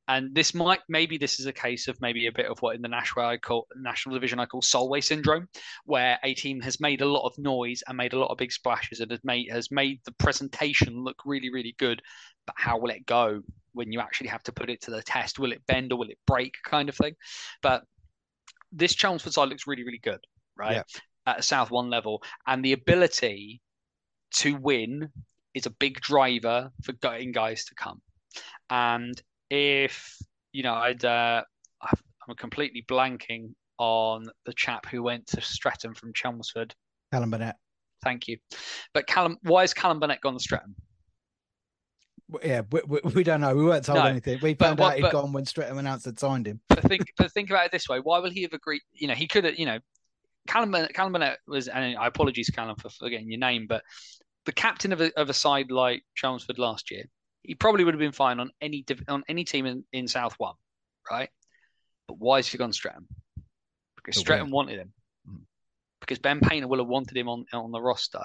[0.08, 2.82] And this might maybe this is a case of maybe a bit of what in
[2.82, 5.48] the national I call national division I call Solway syndrome,
[5.84, 8.52] where a team has made a lot of noise and made a lot of big
[8.52, 12.02] splashes and has made has made the presentation look really, really good.
[12.46, 15.38] But how will it go when you actually have to put it to the test?
[15.38, 17.14] Will it bend or will it break, kind of thing?
[17.62, 17.84] But
[18.72, 20.20] this Chelmsford side looks really, really good,
[20.56, 20.76] right?
[20.76, 20.82] Yeah.
[21.26, 23.62] At a South One level, and the ability
[24.34, 25.10] to win
[25.58, 28.00] is a big driver for getting guys to come.
[28.70, 30.16] And if
[30.52, 31.42] you know, I'd uh,
[31.82, 36.74] I'm completely blanking on the chap who went to Streatham from Chelmsford.
[37.12, 37.56] Callum Burnett.
[38.02, 38.38] Thank you.
[38.94, 40.74] But Callum, why has Callum Burnett gone to Streatham?
[42.30, 43.54] W- Yeah, we, we, we don't know.
[43.54, 44.38] We weren't told No, anything.
[44.42, 46.60] We found what- out he'd gone when Streatham announced they'd signed him.
[46.68, 48.82] But think, but think about it this way: Why will he have agreed?
[48.92, 49.58] You know, he could have.
[49.58, 49.78] You know,
[50.46, 53.82] Callum Callum Burnett was, and I apologize, Callum, for forgetting your name, but
[54.46, 57.04] the captain of a, of a side like Chelmsford last year,
[57.42, 60.54] he probably would have been fine on any on any team in, in South One,
[61.10, 61.30] right?
[62.06, 63.06] But why has he gone Streatham?
[63.96, 64.52] Because Streatham win.
[64.52, 64.92] wanted him.
[65.28, 65.40] Mm.
[66.00, 68.24] Because Ben Painter will have wanted him on on the roster.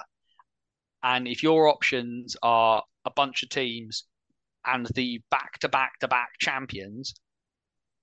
[1.02, 4.04] And if your options are a bunch of teams
[4.66, 7.14] and the back to back to back champions,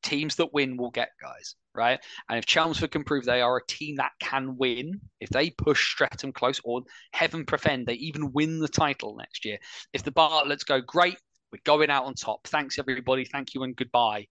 [0.03, 1.99] teams that win will get guys, right?
[2.29, 5.91] And if Chelmsford can prove they are a team that can win, if they push
[5.91, 6.81] Streatham close, or
[7.13, 9.57] heaven prevent, they even win the title next year.
[9.93, 11.17] If the Bartletts go, great,
[11.51, 12.47] we're going out on top.
[12.47, 13.25] Thanks, everybody.
[13.25, 14.27] Thank you and goodbye.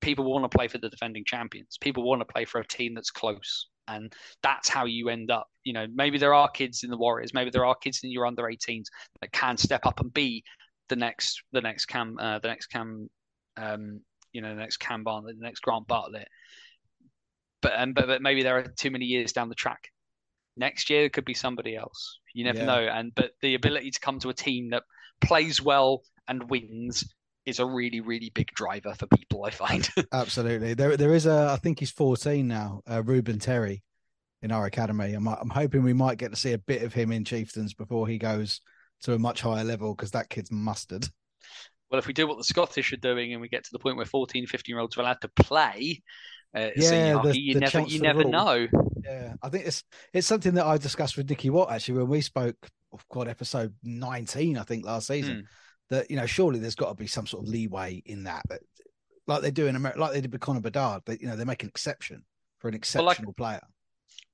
[0.00, 1.76] People want to play for the defending champions.
[1.80, 3.68] People want to play for a team that's close.
[3.88, 5.48] And that's how you end up.
[5.64, 8.26] You know, maybe there are kids in the Warriors, maybe there are kids in your
[8.26, 8.84] under 18s
[9.20, 10.44] that can step up and be
[10.88, 13.08] the next, the next Cam, uh, the next Cam,
[13.56, 14.00] um,
[14.38, 16.28] you know, the next Cam the next Grant Bartlett.
[17.60, 19.88] But, um, but but maybe there are too many years down the track.
[20.56, 22.20] Next year it could be somebody else.
[22.34, 22.66] You never Yeah.
[22.66, 22.86] know.
[22.86, 24.84] And but the ability to come to a team that
[25.20, 27.12] plays well and wins
[27.46, 29.44] is a really really big driver for people.
[29.44, 29.88] I find.
[30.12, 30.74] Absolutely.
[30.74, 31.48] There, there is a.
[31.50, 32.82] I think he's 14 now.
[32.88, 33.82] Uh, Ruben Terry
[34.40, 35.14] in our academy.
[35.14, 38.06] I'm, I'm hoping we might get to see a bit of him in Chieftains before
[38.06, 38.60] he goes
[39.02, 41.08] to a much higher level because that kid's mustard.
[41.90, 43.96] Well, if we do what the Scottish are doing and we get to the point
[43.96, 46.02] where 14, 15 year olds are allowed to play,
[46.54, 48.66] uh, Yeah, senior the- hockey, you the never you never know.
[49.04, 52.20] Yeah, I think it's it's something that I discussed with Nicky Watt actually when we
[52.20, 52.56] spoke.
[52.92, 55.46] Oh God, episode 19, I think last season.
[55.90, 58.60] That you know, surely there's got to be some sort of leeway in that, but
[59.26, 61.02] like they do in America, like they did with Connor Bedard.
[61.06, 62.24] They, you know, they make an exception
[62.58, 63.62] for an Well, like- exceptional player.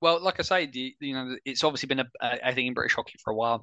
[0.00, 2.74] Well, like I say, the, you know, it's obviously been a, a, I think in
[2.74, 3.60] British hockey for a while,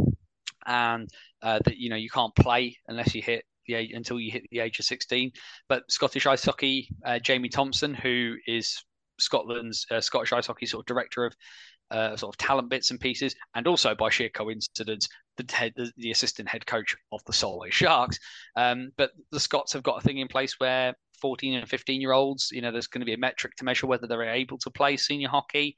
[0.65, 1.10] and
[1.41, 4.43] uh, that you know you can't play unless you hit the age until you hit
[4.52, 5.32] the age of 16.
[5.69, 8.84] But Scottish ice hockey, uh, Jamie Thompson, who is
[9.19, 11.36] Scotland's uh, Scottish ice hockey sort of director of
[11.91, 15.91] uh, sort of talent bits and pieces, and also by sheer coincidence, the head, the,
[15.97, 18.17] the assistant head coach of the Solway Sharks.
[18.56, 22.13] Um, but the Scots have got a thing in place where 14 and 15 year
[22.13, 24.71] olds, you know, there's going to be a metric to measure whether they're able to
[24.71, 25.76] play senior hockey.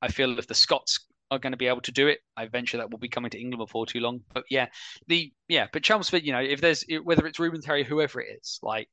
[0.00, 2.76] I feel if the Scots are going to be able to do it, I venture
[2.76, 4.20] that will be coming to England before too long.
[4.34, 4.66] But yeah,
[5.06, 8.58] the yeah, but Chelmsford, you know, if there's whether it's Ruben Terry, whoever it is,
[8.62, 8.88] like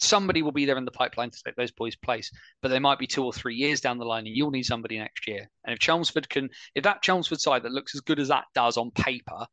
[0.00, 2.30] somebody will be there in the pipeline to take those boys' place.
[2.62, 4.98] But they might be two or three years down the line, and you'll need somebody
[4.98, 5.50] next year.
[5.64, 8.76] And if Chelmsford can, if that Chelmsford side that looks as good as that does
[8.76, 9.46] on paper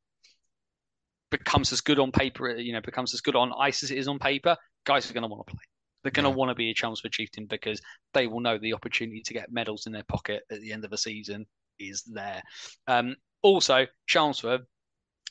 [1.31, 3.97] becomes as good on paper, uh, you know, becomes as good on ice as it
[3.97, 4.55] is on paper,
[4.85, 5.63] guys are going to want to play.
[6.03, 6.35] They're going to Yeah.
[6.35, 7.81] want to be a Chelmsford chieftain because
[8.13, 10.91] they will know the opportunity to get medals in their pocket at the end of
[10.91, 11.45] the season
[11.89, 12.41] is there.
[12.87, 14.61] Um, also, Chelmsford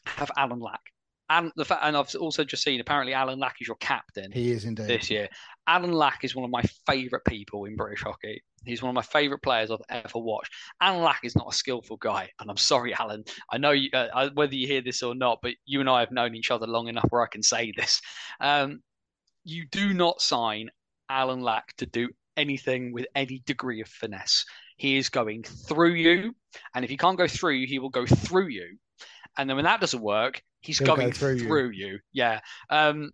[0.06, 0.80] have Alan Lack.
[1.28, 4.50] And the fact, and I've also just seen apparently Alan Lack is your captain He
[4.50, 4.88] is indeed.
[4.88, 5.28] this year.
[5.68, 8.42] Alan Lack is one of my favourite people in British hockey.
[8.64, 10.52] He's one of my favourite players I've ever watched.
[10.80, 13.22] Alan Lack is not a skillful guy, and I'm sorry, Alan.
[13.48, 16.10] I know you, uh, whether you hear this or not, but you and I have
[16.10, 18.00] known each other long enough where I can say this.
[18.40, 18.80] Um,
[19.44, 20.70] you do not sign
[21.08, 24.44] Alan Lack to do anything with any degree of finesse.
[24.80, 26.34] He is going through you,
[26.74, 28.78] and if he can't go through you, he will go through you.
[29.36, 31.86] And then when that doesn't work, he's He'll go going through through, you.
[31.86, 31.98] you.
[32.14, 32.40] Yeah.
[32.70, 33.10] Um,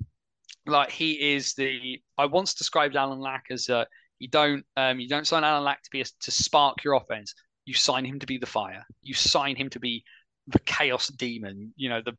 [0.64, 2.00] like he is the.
[2.16, 3.84] I once described Alan Lack as uh,
[4.20, 7.34] you don't um, you don't sign Alan Lack to be a, to spark your offense.
[7.64, 8.84] You sign him to be the fire.
[9.02, 10.04] You sign him to be
[10.46, 11.74] the chaos demon.
[11.74, 12.12] You know the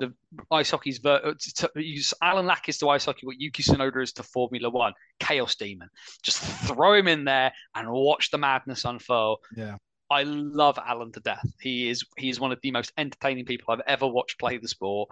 [0.00, 0.12] the
[0.50, 4.02] ice hockey's ver- uh, to, use Alan Lack is to ice hockey what Yuki Tsunoda
[4.02, 4.92] is to Formula One.
[5.20, 5.88] Chaos demon.
[6.22, 9.38] Just throw him in there and watch the madness unfurl.
[9.56, 9.76] Yeah.
[10.10, 11.46] I love Alan to death.
[11.60, 14.66] He is he is one of the most entertaining people I've ever watched play the
[14.66, 15.08] sport.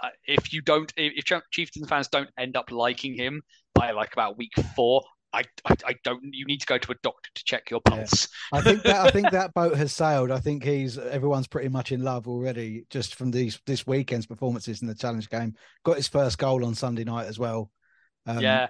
[0.00, 3.42] Uh, If you don't, if if Chieftains fans don't end up liking him
[3.74, 5.02] by like about week four,
[5.32, 6.22] I, I, I don't.
[6.32, 7.96] You need to go to a doctor to check your Yeah.
[7.96, 8.28] pulse.
[8.52, 10.30] I think that I think that boat has sailed.
[10.30, 14.80] I think he's everyone's pretty much in love already, just from these this weekend's performances
[14.82, 15.54] in the challenge game.
[15.84, 17.70] Got his first goal on Sunday night as well.
[18.26, 18.68] Um, yeah,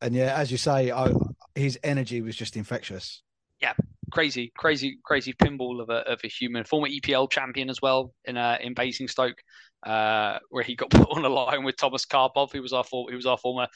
[0.00, 1.12] and yeah, as you say, I,
[1.54, 3.22] his energy was just infectious.
[3.60, 3.72] Yeah,
[4.12, 6.64] crazy, crazy, crazy pinball of a of a human.
[6.64, 9.38] Former EPL champion as well in uh, in Basingstoke,
[9.86, 13.06] uh, where he got put on a line with Thomas Karpov, who was our for,
[13.08, 13.68] who was our former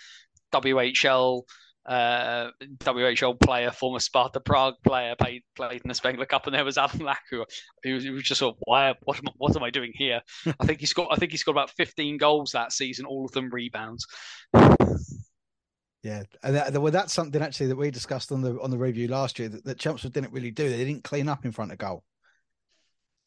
[0.53, 1.43] WHL
[1.87, 6.65] uh, WHL player, former Sparta Prague player, played played in the Spengler Cup, and there
[6.65, 7.45] was Alan Lack, who,
[7.83, 9.93] who, was, who was just sort of, why, what am, I- what am I doing
[9.95, 10.21] here?
[10.61, 13.33] I think he scored, I think he scored about 15 goals that season, all of
[13.33, 14.07] them rebounds.
[16.03, 19.07] Yeah, and that, well, that's something actually that we discussed on the on the review
[19.09, 20.69] last year that, that Chelmsford didn't really do.
[20.69, 22.05] They didn't clean up in front of goal.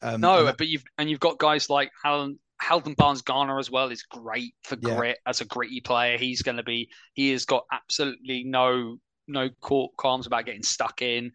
[0.02, 3.70] Um, No, that- but you've and you've got guys like Helen Halden Barnes Garner as
[3.70, 4.96] well is great for Yeah.
[4.96, 6.16] grit as a gritty player.
[6.18, 11.02] He's going to be he has got absolutely no no court qualms about getting stuck
[11.02, 11.32] in.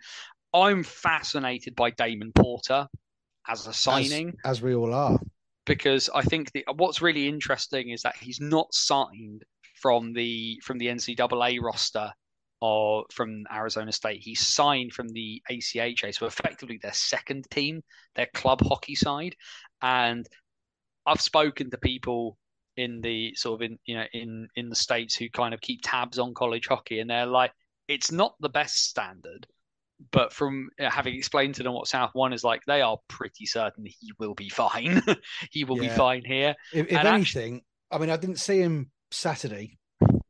[0.54, 2.88] I'm fascinated by Damon Porter
[3.48, 5.20] as a as, signing as we all are.
[5.66, 9.44] because I think the, what's really interesting is that he's not signed
[9.76, 12.12] from the from the NCAA roster
[12.62, 14.22] or from Arizona State.
[14.22, 17.82] He's signed from the ACHA, so effectively their second team,
[18.16, 19.36] their club hockey side.
[19.82, 20.28] And
[21.10, 22.38] I've spoken to people
[22.78, 25.82] in the sort of in you know in in the states who kind of keep
[25.84, 27.52] tabs on college hockey, and they're like,
[27.88, 29.48] it's not the best standard.
[30.12, 33.86] But from having explained to them what South One is like, they are pretty certain
[33.86, 35.02] he will be fine.
[35.52, 36.56] he will be fine here.
[36.74, 39.78] If, if And anything, I mean, I didn't see him Saturday.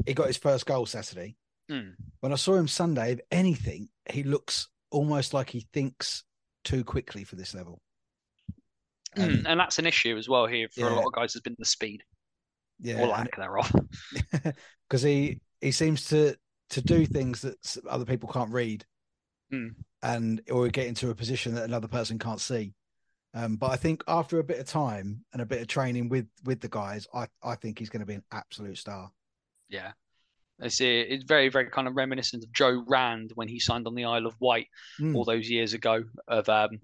[0.07, 1.35] He got his first goal Saturday.
[1.69, 1.89] Hmm.
[2.21, 6.23] When I saw him Sunday, if anything, he looks almost like he thinks
[6.63, 7.79] too quickly for this level.
[9.15, 11.33] And, Mm, and that's an issue as well here for a lot of guys.
[11.33, 12.03] Has been the speed
[12.79, 13.71] yeah, or lack thereof.
[14.89, 16.35] because he he seems to
[16.71, 17.55] to do things that
[17.89, 18.85] other people can't read,
[19.51, 19.73] Mm.
[20.03, 22.73] and or get into a position that another person can't see.
[23.33, 26.27] Um, but I think after a bit of time and a bit of training with
[26.45, 29.09] with the guys, I I think he's going to be an absolute star.
[29.69, 29.91] Yeah.
[30.61, 33.95] It's, uh, it's very, very kind of reminiscent of Joe Rand when he signed on
[33.95, 34.67] the Isle of Wight
[34.99, 35.15] Mm.
[35.15, 36.79] all those years ago of um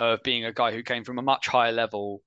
[0.00, 2.22] of being a guy who came from a much higher level.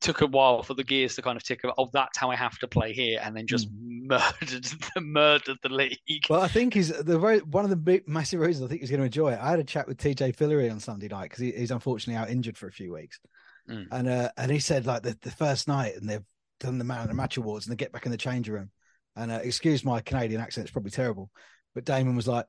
[0.00, 1.60] Took a while for the gears to kind of tick.
[1.76, 4.64] Oh, that's how I have to play here, and then just murdered
[4.94, 6.24] the murdered the league.
[6.30, 8.88] Well, I think he's the very one of the big massive reasons I think he's
[8.88, 9.38] going to enjoy it.
[9.38, 12.30] I had a chat with TJ Fillery on Sunday night because he, he's unfortunately out
[12.30, 13.20] injured for a few weeks,
[13.68, 13.88] Mm.
[13.92, 16.24] and uh, and he said like the, the first night and they've
[16.60, 18.70] done the man of the match awards and they get back in the change room,
[19.16, 21.30] and uh, excuse my Canadian accent, it's probably terrible,
[21.74, 22.46] but Damon was like,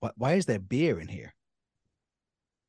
[0.00, 1.34] "Why, why is there beer in here?"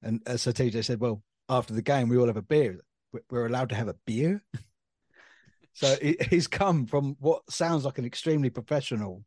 [0.04, 2.80] And uh, so TJ said, "Well, after the game, we all have a beer.
[3.12, 4.44] We- We're allowed to have a beer."
[5.74, 9.24] so he, he's come from what sounds like an extremely professional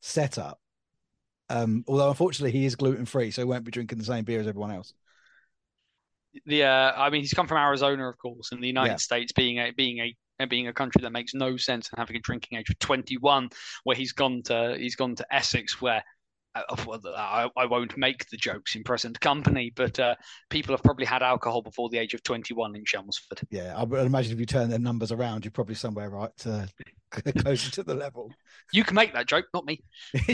[0.00, 0.58] setup.
[1.48, 4.40] Um, although unfortunately he is gluten free, so he won't be drinking the same beer
[4.40, 4.94] as everyone else.
[6.46, 8.96] the uh, I mean, he's come from Arizona, of course, and the United Yeah.
[8.96, 12.20] States being a being a being a country that makes no sense and having a
[12.20, 13.48] drinking age of 21,
[13.84, 16.02] where he's gone to he's gone to Essex, where
[16.54, 20.14] I, I won't make the jokes in present company, but uh,
[20.50, 23.40] people have probably had alcohol before the age of 21 in Chelmsford.
[23.50, 26.68] Yeah, I would imagine if you turn their numbers around, you're probably somewhere right to
[27.38, 28.30] closer to the level.
[28.72, 29.82] You can make that joke, not me.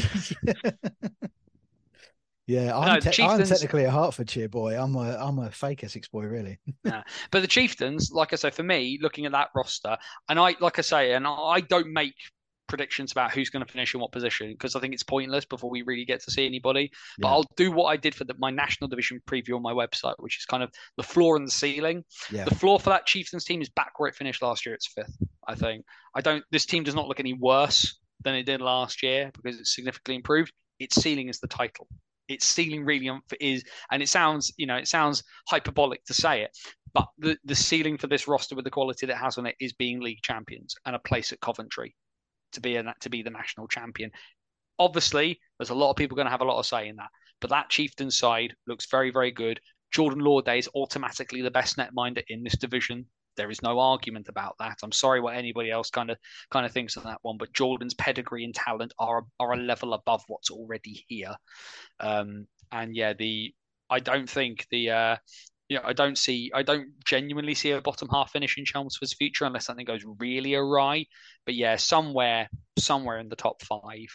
[2.46, 4.80] yeah, I'm, No, te- I'm technically a Hertfordshire boy.
[4.80, 6.58] I'm a I'm a fake Essex boy, really.
[7.30, 9.96] But the Chieftains, like I say, for me, looking at that roster,
[10.28, 12.14] and I, like I say, and I don't make
[12.68, 15.70] predictions about who's going to finish in what position because I think it's pointless before
[15.70, 16.90] we really get to see anybody.
[17.18, 17.32] But Yeah.
[17.34, 20.38] I'll do what I did for the, my national division preview on my website, which
[20.38, 22.04] is kind of the floor and the ceiling.
[22.30, 24.74] Yeah, The floor for that Chieftains team is back where it finished last year.
[24.74, 25.16] It's fifth,
[25.46, 25.84] I think.
[26.14, 26.44] I don't.
[26.50, 30.16] This team does not look any worse than it did last year because it's significantly
[30.16, 30.52] improved.
[30.78, 31.88] its ceiling is the title.
[32.28, 36.42] Its ceiling really um, is, and it sounds, you know, it sounds hyperbolic to say
[36.42, 36.50] it,
[36.92, 39.54] but the, the ceiling for this roster with the quality that it has on it
[39.60, 41.94] is being league champions and a place at Coventry
[42.52, 44.10] to be a, to be the national champion.
[44.78, 47.10] Obviously, there's a lot of people going to have a lot of say in that,
[47.40, 49.60] but that chieftain side looks very, very good.
[49.90, 53.06] Jordan Lawday is automatically the best netminder in this division.
[53.36, 54.78] There is no argument about that.
[54.82, 56.18] I'm sorry what anybody else kind of
[56.50, 59.94] kind of thinks of that one, but Jordan's pedigree and talent are are a level
[59.94, 61.34] above what's already here.
[62.00, 63.54] Um, and yeah, the
[63.90, 65.16] I don't think the uh,
[65.68, 69.12] you know, I don't see, I don't genuinely see a bottom half finish in Chelmsford's
[69.14, 71.06] future unless something goes really awry.
[71.44, 72.48] But yeah, somewhere,
[72.78, 74.08] somewhere in the top five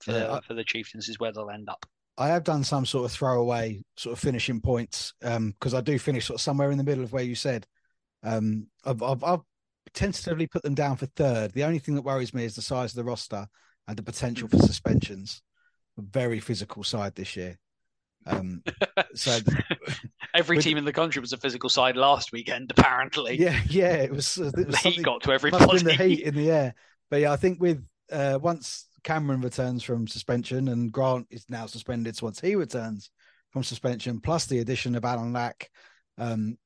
[0.00, 1.84] for, yeah, the, I, for the Chieftains is where they'll end up.
[2.16, 5.98] I have done some sort of throwaway sort of finishing points because um, I do
[5.98, 7.66] finish sort of somewhere in the middle of where you said.
[8.22, 9.40] Um, I've, I've, I've
[9.94, 11.52] tentatively put them down for third.
[11.52, 13.48] The only thing that worries me is the size of the roster
[13.88, 15.42] and the potential for suspensions.
[15.98, 17.58] A very physical side this year.
[18.26, 18.62] Um,
[19.14, 19.38] so
[20.34, 23.38] every team in the country was a physical side last weekend, apparently.
[23.38, 24.36] Yeah, yeah, it was.
[24.36, 25.82] It was heat got to everybody.
[25.82, 26.74] the heat in the air,
[27.10, 31.66] but yeah, I think with uh, once Cameron returns from suspension and Grant is now
[31.66, 33.10] suspended, so once he returns
[33.50, 35.70] from suspension, plus the addition of Alan Lack,
[36.18, 36.56] um,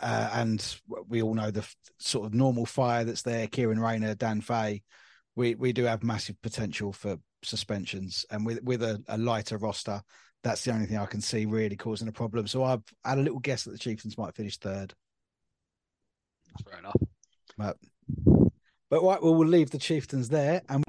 [0.00, 0.76] uh, and
[1.08, 4.82] we all know the f- sort of normal fire that's there, Kieran Rayner, Dan Fay,
[5.36, 10.02] we we do have massive potential for suspensions, and with with a, a lighter roster
[10.42, 12.46] that's the only thing I can see really causing a problem.
[12.46, 14.94] So I've had a little guess that the Chieftains might finish third.
[16.46, 16.96] That's fair enough.
[17.58, 17.76] But,
[18.88, 20.84] but right, well, we'll leave the Chieftains there and.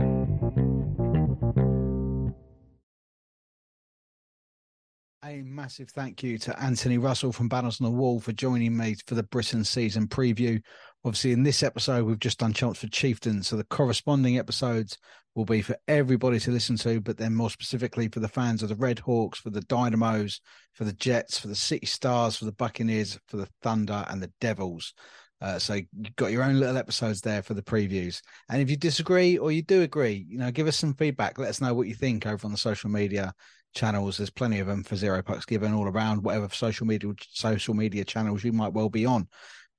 [5.24, 8.95] A massive thank you to Anthony Russell from Banners on the Wall for joining me
[9.06, 10.62] for the Britton season preview.
[11.04, 14.97] Obviously, in this episode, we've just done Chelmsford Chieftains, so the corresponding episodes
[15.34, 18.70] will be for everybody to listen to, but then more specifically for the fans of
[18.70, 20.41] the Red Hawks, for the Dynamos,
[20.74, 24.32] for the Jets, for the City Stars, for the Buccaneers, for the Thunder, and the
[24.39, 24.93] Devils.
[25.41, 28.22] Uh, so you've got your own little episodes there for the previews.
[28.49, 31.39] And if you disagree or you do agree, you know, give us some feedback.
[31.39, 33.34] Let us know what you think over on the social media
[33.74, 34.18] channels.
[34.18, 38.06] There's plenty of them for Zero Pucks Given all around, whatever social media social media
[38.06, 39.28] channels you might well be on.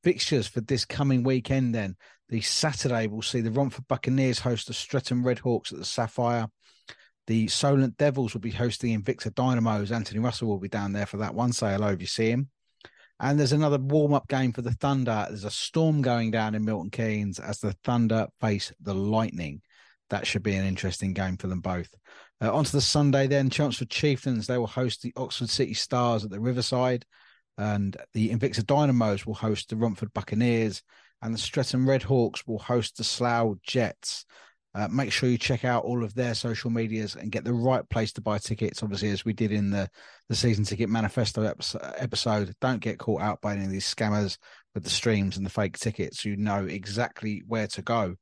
[0.03, 1.97] Fixtures for this coming weekend then.
[2.29, 6.49] The Saturday we'll see the Romford Buccaneers host the Streatham Redhawks at the Sapphire.
[7.27, 9.93] The Solent Devils will be hosting Invicta Dynamos.
[9.93, 11.53] Anthony Russell will be down there for that one.
[11.53, 12.51] Say hello if you see him.
[13.21, 15.27] And there's another warm up game for the Thunder.
[15.29, 19.63] There's a storm going down in Milton Keynes as the Thunder face the Lightning.
[20.11, 21.95] That should be an interesting game for them both.
[22.43, 23.49] Uh, on to the Sunday then.
[23.49, 27.07] Chelmsford Chieftains, they will host the Oxford City Stars at the Riverside.
[27.59, 30.83] And the Invicta Dynamos will host the Romford Buccaneers
[31.23, 34.27] and the Streatham Redhawks will host the Slough Jets.
[34.75, 37.87] Uh, make sure you check out all of their social medias and get the right
[37.91, 38.83] place to buy tickets.
[38.83, 39.89] Obviously, as we did in the
[40.31, 41.43] the season ticket manifesto
[41.99, 44.39] episode, don't get caught out by any of these scammers
[44.75, 46.25] with the streams and the fake tickets.
[46.25, 48.17] You know exactly where to go.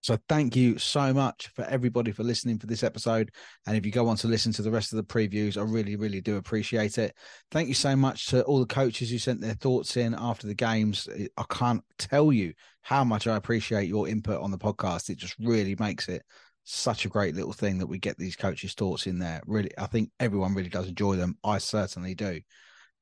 [0.00, 3.30] So thank you so much for everybody for listening for this episode.
[3.66, 5.96] And if you go on to listen to the rest of the previews, I really,
[5.96, 7.14] really do appreciate it.
[7.50, 10.54] Thank you so much to all the coaches who sent their thoughts in after the
[10.54, 11.08] games.
[11.36, 15.10] I can't tell you how much I appreciate your input on the podcast.
[15.10, 16.22] It just really makes it
[16.64, 19.40] such a great little thing that we get these coaches' thoughts in there.
[19.46, 21.36] Really, I think everyone really does enjoy them.
[21.42, 22.40] I certainly do.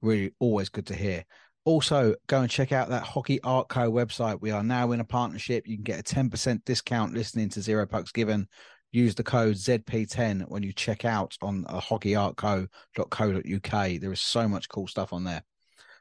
[0.02, 1.24] Really, always good to hear.
[1.66, 4.40] Also, go and check out that Hockey Art Co website.
[4.40, 5.66] We are now in a partnership.
[5.66, 8.46] You can get a 10% discount listening to Zero Pucks Given.
[8.92, 14.00] Use the code ZP10 when you check out on uh, hockeyartco.co.uk.
[14.00, 15.42] There is so much cool stuff on there.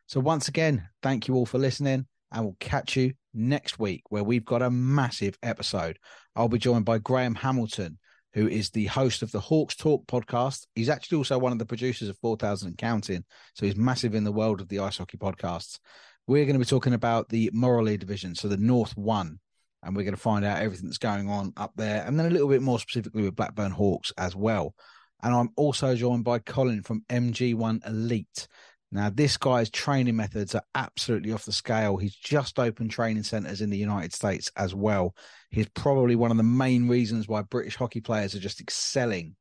[0.05, 4.23] So, once again, thank you all for listening, and we'll catch you next week where
[4.23, 5.97] we've got a massive episode.
[6.35, 7.97] I'll be joined by Graham Hamilton,
[8.35, 10.67] who is the host of the Hawks Talk podcast.
[10.75, 13.23] He's actually also one of the producers of 4000 and Counting.
[13.53, 15.79] So he's massive in the world of the ice hockey podcasts.
[16.27, 19.39] We're going to be talking about the Moralee division, so the North One,
[19.81, 22.29] and we're going to find out everything that's going on up there, and then a
[22.29, 24.75] little bit more specifically with Blackburn Hawks as well.
[25.23, 28.47] And I'm also joined by Colin from MG1 Elite.
[28.95, 31.97] Now, this guy's training methods are absolutely off the scale.
[31.97, 35.13] He's just opened training centers in the United States as well.
[35.51, 39.35] He's probably one of the main reasons why British hockey players are just excelling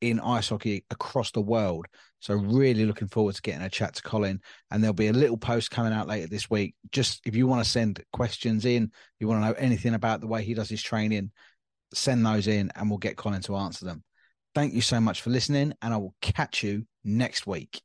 [0.00, 1.86] in ice hockey across the world.
[2.18, 4.40] So, really looking forward to getting a chat to Colin.
[4.72, 6.74] And there'll be a little post coming out later this week.
[6.90, 8.90] Just if you want to send questions in,
[9.20, 11.30] you want to know anything about the way he does his training,
[11.94, 14.02] send those in and we'll get Colin to answer them.
[14.52, 17.80] Thank you so much for listening, and I will catch you next week.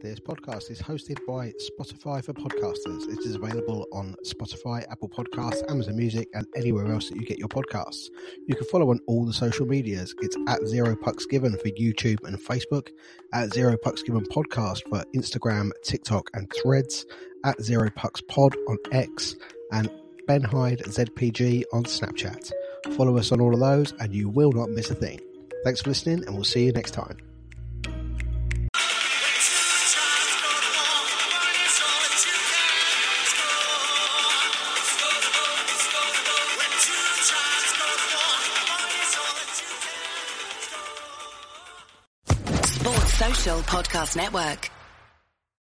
[0.00, 3.12] This podcast is hosted by Spotify for podcasters.
[3.12, 7.38] It is available on Spotify, Apple Podcasts, Amazon Music, and anywhere else that you get
[7.38, 8.08] your podcasts.
[8.46, 10.14] You can follow on all the social medias.
[10.20, 12.90] It's at Zero Pucks Given for YouTube and Facebook,
[13.32, 17.04] at Zero Pucks Given Podcast for Instagram, TikTok, and Threads,
[17.44, 19.34] at Zero Pucks Pod on X,
[19.72, 19.90] and
[20.28, 22.52] Ben Hyde ZPG on Snapchat.
[22.96, 25.18] Follow us on all of those, and you will not miss a thing.
[25.64, 27.27] Thanks for listening, and we'll see you next time.
[43.56, 44.77] Podcast Network.